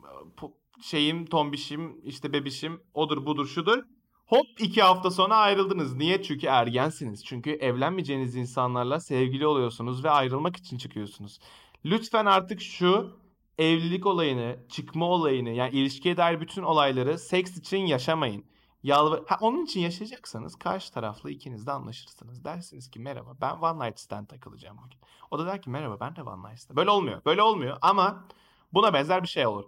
şeyim, 0.82 1.26
tombişim, 1.26 2.00
işte 2.04 2.32
bebişim, 2.32 2.80
odur 2.94 3.26
budur 3.26 3.46
şudur. 3.46 3.82
Hop 4.26 4.46
iki 4.58 4.82
hafta 4.82 5.10
sonra 5.10 5.36
ayrıldınız. 5.36 5.96
Niye? 5.96 6.22
Çünkü 6.22 6.46
ergensiniz. 6.46 7.24
Çünkü 7.24 7.50
evlenmeyeceğiniz 7.50 8.36
insanlarla 8.36 9.00
sevgili 9.00 9.46
oluyorsunuz 9.46 10.04
ve 10.04 10.10
ayrılmak 10.10 10.56
için 10.56 10.78
çıkıyorsunuz. 10.78 11.38
Lütfen 11.84 12.26
artık 12.26 12.60
şu 12.60 13.16
evlilik 13.58 14.06
olayını, 14.06 14.56
çıkma 14.68 15.06
olayını 15.06 15.50
yani 15.50 15.74
ilişkiye 15.74 16.16
dair 16.16 16.40
bütün 16.40 16.62
olayları 16.62 17.18
seks 17.18 17.56
için 17.56 17.78
yaşamayın. 17.78 18.44
Yalvar 18.86 19.20
ha, 19.26 19.38
onun 19.40 19.64
için 19.64 19.80
yaşayacaksanız 19.80 20.56
karşı 20.56 20.92
taraflı 20.92 21.30
ikiniz 21.30 21.66
de 21.66 21.72
anlaşırsınız. 21.72 22.44
Dersiniz 22.44 22.90
ki 22.90 22.98
merhaba 22.98 23.36
ben 23.40 23.56
one 23.56 23.86
night 23.86 24.00
stand 24.00 24.26
takılacağım 24.26 24.78
bugün. 24.78 24.98
O 25.30 25.38
da 25.38 25.46
der 25.46 25.62
ki 25.62 25.70
merhaba 25.70 26.00
ben 26.00 26.16
de 26.16 26.22
one 26.22 26.48
night 26.48 26.60
stand. 26.60 26.76
Böyle 26.76 26.90
olmuyor. 26.90 27.24
Böyle 27.24 27.42
olmuyor 27.42 27.78
ama 27.82 28.24
buna 28.72 28.94
benzer 28.94 29.22
bir 29.22 29.28
şey 29.28 29.46
olur. 29.46 29.64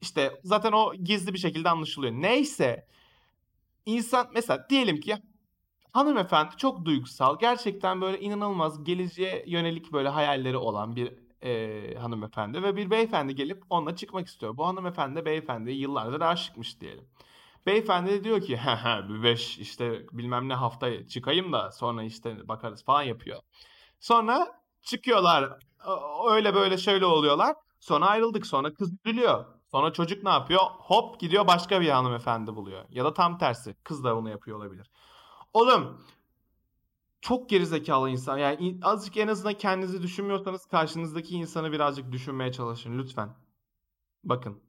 İşte 0.00 0.40
zaten 0.44 0.72
o 0.72 0.94
gizli 0.94 1.34
bir 1.34 1.38
şekilde 1.38 1.70
anlaşılıyor. 1.70 2.12
Neyse 2.12 2.86
insan 3.86 4.28
mesela 4.34 4.66
diyelim 4.70 5.00
ki 5.00 5.16
hanımefendi 5.92 6.56
çok 6.56 6.84
duygusal. 6.84 7.38
Gerçekten 7.38 8.00
böyle 8.00 8.20
inanılmaz 8.20 8.84
geleceğe 8.84 9.44
yönelik 9.46 9.92
böyle 9.92 10.08
hayalleri 10.08 10.56
olan 10.56 10.96
bir 10.96 11.12
e, 11.42 11.94
hanımefendi 11.98 12.62
ve 12.62 12.76
bir 12.76 12.90
beyefendi 12.90 13.34
gelip 13.34 13.62
onunla 13.70 13.96
çıkmak 13.96 14.26
istiyor. 14.26 14.56
Bu 14.56 14.66
hanımefendi 14.66 15.24
beyefendi 15.24 15.70
yıllardır 15.70 16.20
aşıkmış 16.20 16.80
diyelim. 16.80 17.04
Beyefendi 17.66 18.10
de 18.10 18.24
diyor 18.24 18.40
ki 18.40 18.60
bir 19.08 19.22
beş 19.22 19.58
işte 19.58 20.06
bilmem 20.12 20.48
ne 20.48 20.54
hafta 20.54 21.06
çıkayım 21.08 21.52
da 21.52 21.72
sonra 21.72 22.02
işte 22.02 22.48
bakarız 22.48 22.84
falan 22.84 23.02
yapıyor. 23.02 23.40
Sonra 24.00 24.60
çıkıyorlar 24.82 25.58
öyle 26.30 26.54
böyle 26.54 26.78
şöyle 26.78 27.06
oluyorlar. 27.06 27.56
Sonra 27.80 28.06
ayrıldık 28.06 28.46
sonra 28.46 28.74
kız 28.74 28.92
üzülüyor. 29.04 29.44
Sonra 29.70 29.92
çocuk 29.92 30.22
ne 30.22 30.30
yapıyor? 30.30 30.60
Hop 30.62 31.20
gidiyor 31.20 31.46
başka 31.46 31.80
bir 31.80 31.88
hanımefendi 31.88 32.56
buluyor. 32.56 32.84
Ya 32.90 33.04
da 33.04 33.14
tam 33.14 33.38
tersi 33.38 33.74
kız 33.84 34.04
da 34.04 34.16
bunu 34.16 34.30
yapıyor 34.30 34.56
olabilir. 34.56 34.90
Oğlum 35.52 36.00
çok 37.20 37.48
gerizekalı 37.48 38.10
insan. 38.10 38.38
Yani 38.38 38.80
azıcık 38.82 39.16
en 39.16 39.28
azından 39.28 39.54
kendinizi 39.54 40.02
düşünmüyorsanız 40.02 40.66
karşınızdaki 40.66 41.36
insanı 41.36 41.72
birazcık 41.72 42.12
düşünmeye 42.12 42.52
çalışın 42.52 42.98
lütfen. 42.98 43.36
Bakın. 44.24 44.62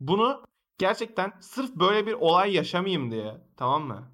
Bunu 0.00 0.42
gerçekten 0.80 1.32
sırf 1.40 1.74
böyle 1.74 2.06
bir 2.06 2.12
olay 2.12 2.54
yaşamayayım 2.54 3.10
diye 3.10 3.40
tamam 3.56 3.82
mı? 3.82 4.12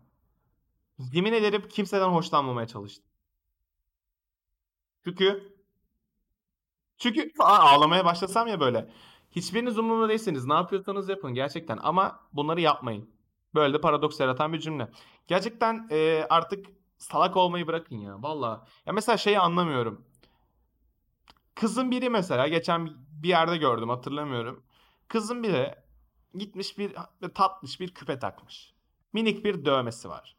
Yemin 0.99 1.33
ederim 1.33 1.69
kimseden 1.69 2.09
hoşlanmamaya 2.09 2.67
çalıştım. 2.67 3.05
Çünkü 5.05 5.57
çünkü 6.99 7.33
ağlamaya 7.39 8.05
başlasam 8.05 8.49
ya 8.49 8.61
böyle. 8.61 8.91
Hiçbiriniz 9.31 9.79
umurumda 9.79 10.09
değilsiniz. 10.09 10.47
Ne 10.47 10.55
yapıyorsanız 10.55 11.09
yapın 11.09 11.35
gerçekten 11.35 11.79
ama 11.83 12.21
bunları 12.33 12.61
yapmayın. 12.61 13.11
Böyle 13.55 13.75
de 13.75 13.81
paradoks 13.81 14.21
yaratan 14.21 14.53
bir 14.53 14.61
cümle. 14.61 14.89
Gerçekten 15.27 15.89
e, 15.91 16.27
artık 16.31 16.67
salak 16.99 17.37
olmayı 17.37 17.67
bırakın 17.67 17.97
ya. 17.97 18.23
Valla. 18.23 18.67
Ya 18.87 18.93
mesela 18.93 19.17
şeyi 19.17 19.39
anlamıyorum. 19.39 20.05
Kızın 21.55 21.91
biri 21.91 22.11
mesela 22.11 22.49
geçen 22.49 22.91
bir 23.23 23.29
yerde 23.29 23.57
gördüm 23.57 23.89
hatırlamıyorum. 23.89 24.63
Kızın 25.09 25.43
biri 25.43 25.86
gitmiş 26.39 26.79
bir 26.79 26.93
tatlış 27.35 27.81
bir 27.81 27.95
küpe 27.95 28.19
takmış. 28.19 28.75
Minik 29.13 29.45
bir 29.45 29.65
dövmesi 29.65 30.09
var. 30.09 30.37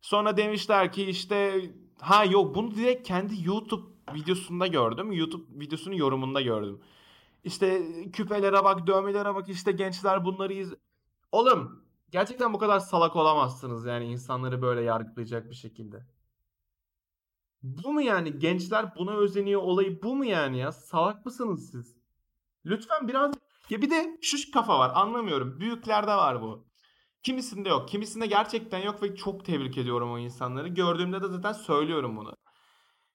Sonra 0.00 0.36
demişler 0.36 0.92
ki 0.92 1.04
işte 1.04 1.70
ha 2.00 2.24
yok 2.24 2.54
bunu 2.54 2.74
direkt 2.74 3.08
kendi 3.08 3.46
YouTube 3.46 3.86
videosunda 4.14 4.66
gördüm. 4.66 5.12
YouTube 5.12 5.60
videosunun 5.60 5.94
yorumunda 5.94 6.40
gördüm. 6.40 6.80
İşte 7.44 7.82
küpelere 8.12 8.64
bak, 8.64 8.86
dövmelere 8.86 9.34
bak 9.34 9.48
işte 9.48 9.72
gençler 9.72 10.24
bunları 10.24 10.52
iz... 10.52 10.74
Oğlum 11.32 11.84
gerçekten 12.10 12.52
bu 12.52 12.58
kadar 12.58 12.78
salak 12.80 13.16
olamazsınız 13.16 13.86
yani 13.86 14.04
insanları 14.04 14.62
böyle 14.62 14.82
yargılayacak 14.82 15.50
bir 15.50 15.54
şekilde. 15.54 16.06
Bu 17.62 17.92
mu 17.92 18.02
yani 18.02 18.38
gençler 18.38 18.94
buna 18.98 19.12
özeniyor 19.12 19.62
olayı 19.62 20.02
bu 20.02 20.16
mu 20.16 20.24
yani 20.24 20.58
ya? 20.58 20.72
Salak 20.72 21.26
mısınız 21.26 21.70
siz? 21.70 21.96
Lütfen 22.66 23.08
biraz 23.08 23.34
ya 23.70 23.82
bir 23.82 23.90
de 23.90 24.18
şu 24.22 24.50
kafa 24.52 24.78
var 24.78 24.92
anlamıyorum. 24.94 25.60
Büyüklerde 25.60 26.10
var 26.10 26.42
bu. 26.42 26.66
Kimisinde 27.22 27.68
yok. 27.68 27.88
Kimisinde 27.88 28.26
gerçekten 28.26 28.78
yok 28.78 29.02
ve 29.02 29.16
çok 29.16 29.44
tebrik 29.44 29.78
ediyorum 29.78 30.12
o 30.12 30.18
insanları. 30.18 30.68
Gördüğümde 30.68 31.22
de 31.22 31.28
zaten 31.28 31.52
söylüyorum 31.52 32.16
bunu. 32.16 32.36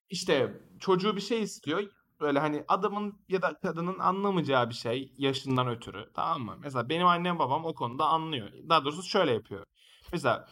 İşte 0.10 0.62
çocuğu 0.80 1.16
bir 1.16 1.22
şey 1.22 1.44
istiyor. 1.44 1.84
Böyle 2.20 2.40
hani 2.40 2.64
adamın 2.68 3.22
ya 3.28 3.42
da 3.42 3.60
kadının 3.60 4.00
anlamayacağı 4.00 4.70
bir 4.70 4.74
şey 4.74 5.14
yaşından 5.18 5.68
ötürü. 5.68 6.12
Tamam 6.14 6.42
mı? 6.42 6.58
Mesela 6.60 6.90
benim 6.90 7.08
annem 7.08 7.40
babam 7.40 7.66
o 7.66 7.74
konuda 7.74 8.06
anlıyor. 8.06 8.52
Daha 8.70 8.86
doğrusu 8.86 9.04
şöyle 9.04 9.32
yapıyor. 9.32 9.66
Mesela 10.12 10.48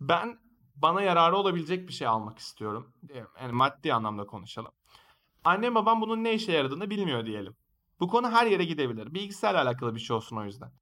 ben 0.00 0.38
bana 0.76 1.02
yararı 1.02 1.36
olabilecek 1.36 1.88
bir 1.88 1.92
şey 1.92 2.06
almak 2.06 2.38
istiyorum. 2.38 2.92
Yani 3.40 3.52
maddi 3.52 3.94
anlamda 3.94 4.26
konuşalım. 4.26 4.72
Annem 5.44 5.74
babam 5.74 6.00
bunun 6.00 6.24
ne 6.24 6.34
işe 6.34 6.52
yaradığını 6.52 6.90
bilmiyor 6.90 7.26
diyelim. 7.26 7.56
Bu 8.00 8.08
konu 8.08 8.30
her 8.30 8.46
yere 8.46 8.64
gidebilir. 8.64 9.14
Bilgisayarla 9.14 9.62
alakalı 9.62 9.94
bir 9.94 10.00
şey 10.00 10.16
olsun 10.16 10.36
o 10.36 10.44
yüzden. 10.44 10.72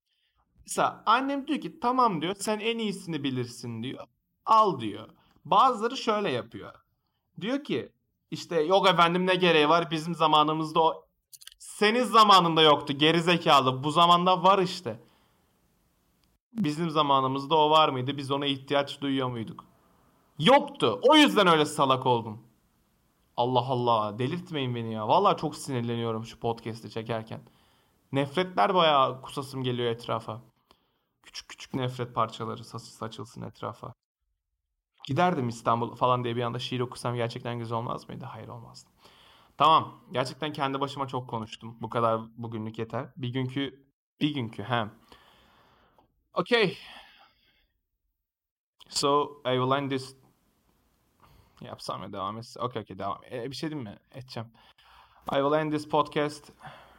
Mesela 0.66 1.02
annem 1.06 1.46
diyor 1.46 1.60
ki 1.60 1.80
tamam 1.80 2.22
diyor 2.22 2.34
sen 2.38 2.60
en 2.60 2.78
iyisini 2.78 3.24
bilirsin 3.24 3.82
diyor. 3.82 4.06
Al 4.46 4.80
diyor. 4.80 5.08
Bazıları 5.44 5.96
şöyle 5.96 6.30
yapıyor. 6.30 6.72
Diyor 7.40 7.64
ki 7.64 7.92
işte 8.30 8.60
yok 8.60 8.88
efendim 8.88 9.26
ne 9.26 9.34
gereği 9.34 9.68
var 9.68 9.90
bizim 9.90 10.14
zamanımızda 10.14 10.80
o 10.82 11.06
senin 11.58 12.04
zamanında 12.04 12.62
yoktu 12.62 12.92
geri 12.92 13.22
zekalı 13.22 13.84
bu 13.84 13.90
zamanda 13.90 14.42
var 14.42 14.58
işte. 14.58 15.00
Bizim 16.52 16.90
zamanımızda 16.90 17.56
o 17.56 17.70
var 17.70 17.88
mıydı 17.88 18.16
biz 18.16 18.30
ona 18.30 18.46
ihtiyaç 18.46 19.00
duyuyor 19.00 19.28
muyduk? 19.28 19.64
Yoktu 20.38 21.00
o 21.02 21.16
yüzden 21.16 21.46
öyle 21.46 21.64
salak 21.64 22.06
oldum. 22.06 22.42
Allah 23.36 23.66
Allah 23.66 24.18
delirtmeyin 24.18 24.74
beni 24.74 24.92
ya. 24.92 25.08
Vallahi 25.08 25.36
çok 25.36 25.56
sinirleniyorum 25.56 26.24
şu 26.24 26.40
podcast'i 26.40 26.90
çekerken. 26.90 27.40
Nefretler 28.12 28.74
bayağı 28.74 29.22
kusasım 29.22 29.62
geliyor 29.62 29.90
etrafa. 29.90 30.40
Küçük 31.22 31.48
küçük 31.48 31.74
nefret 31.74 32.14
parçaları 32.14 32.64
saçılsın 32.64 33.42
etrafa. 33.42 33.94
Giderdim 35.04 35.48
İstanbul 35.48 35.94
falan 35.94 36.24
diye 36.24 36.36
bir 36.36 36.42
anda 36.42 36.58
şiir 36.58 36.80
okusam 36.80 37.14
gerçekten 37.14 37.58
güzel 37.58 37.78
olmaz 37.78 38.08
mıydı? 38.08 38.24
Hayır 38.24 38.48
olmazdı. 38.48 38.90
Tamam. 39.56 40.00
Gerçekten 40.12 40.52
kendi 40.52 40.80
başıma 40.80 41.08
çok 41.08 41.30
konuştum. 41.30 41.76
Bu 41.80 41.90
kadar 41.90 42.20
bugünlük 42.36 42.78
yeter. 42.78 43.08
Bir 43.16 43.28
günkü 43.28 43.86
bir 44.20 44.34
günkü 44.34 44.62
he. 44.62 44.86
Okay. 46.34 46.76
So 48.88 49.42
I 49.44 49.56
will 49.56 49.72
end 49.72 49.90
this 49.90 50.21
Yapsam 51.66 52.02
ya 52.02 52.12
devam 52.12 52.38
etsin. 52.38 52.60
Okay 52.60 52.82
okay 52.82 52.98
devam. 52.98 53.20
E, 53.30 53.50
bir 53.50 53.56
şey 53.56 53.70
diyeyim 53.70 53.90
mi? 53.90 53.98
Edeceğim. 54.12 54.48
I 55.32 55.34
will 55.34 55.52
end 55.52 55.72
this 55.72 55.88
podcast 55.88 56.46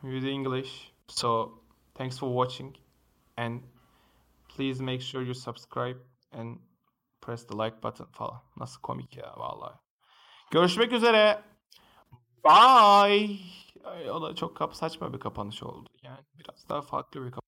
with 0.02 0.26
English. 0.26 0.94
So 1.08 1.52
thanks 1.94 2.20
for 2.20 2.30
watching 2.30 2.76
and 3.38 3.62
please 4.56 4.84
make 4.84 5.02
sure 5.02 5.26
you 5.26 5.34
subscribe 5.34 6.00
and 6.32 6.60
press 7.22 7.48
the 7.48 7.56
like 7.58 7.84
button 7.84 8.06
falan. 8.06 8.42
Nasıl 8.58 8.82
komik 8.82 9.18
ya 9.18 9.34
vallahi. 9.38 9.80
Görüşmek 10.52 10.92
üzere. 10.92 11.44
Bye. 12.46 13.40
Ay, 13.84 14.12
o 14.12 14.22
da 14.22 14.36
çok 14.36 14.58
kap 14.58 14.76
saçma 14.76 15.14
bir 15.14 15.20
kapanış 15.20 15.64
oldu. 15.64 15.90
Yani 16.04 16.20
biraz 16.40 16.70
daha 16.70 16.82
farklı 16.82 17.26
bir 17.26 17.32
kapanış. 17.32 17.43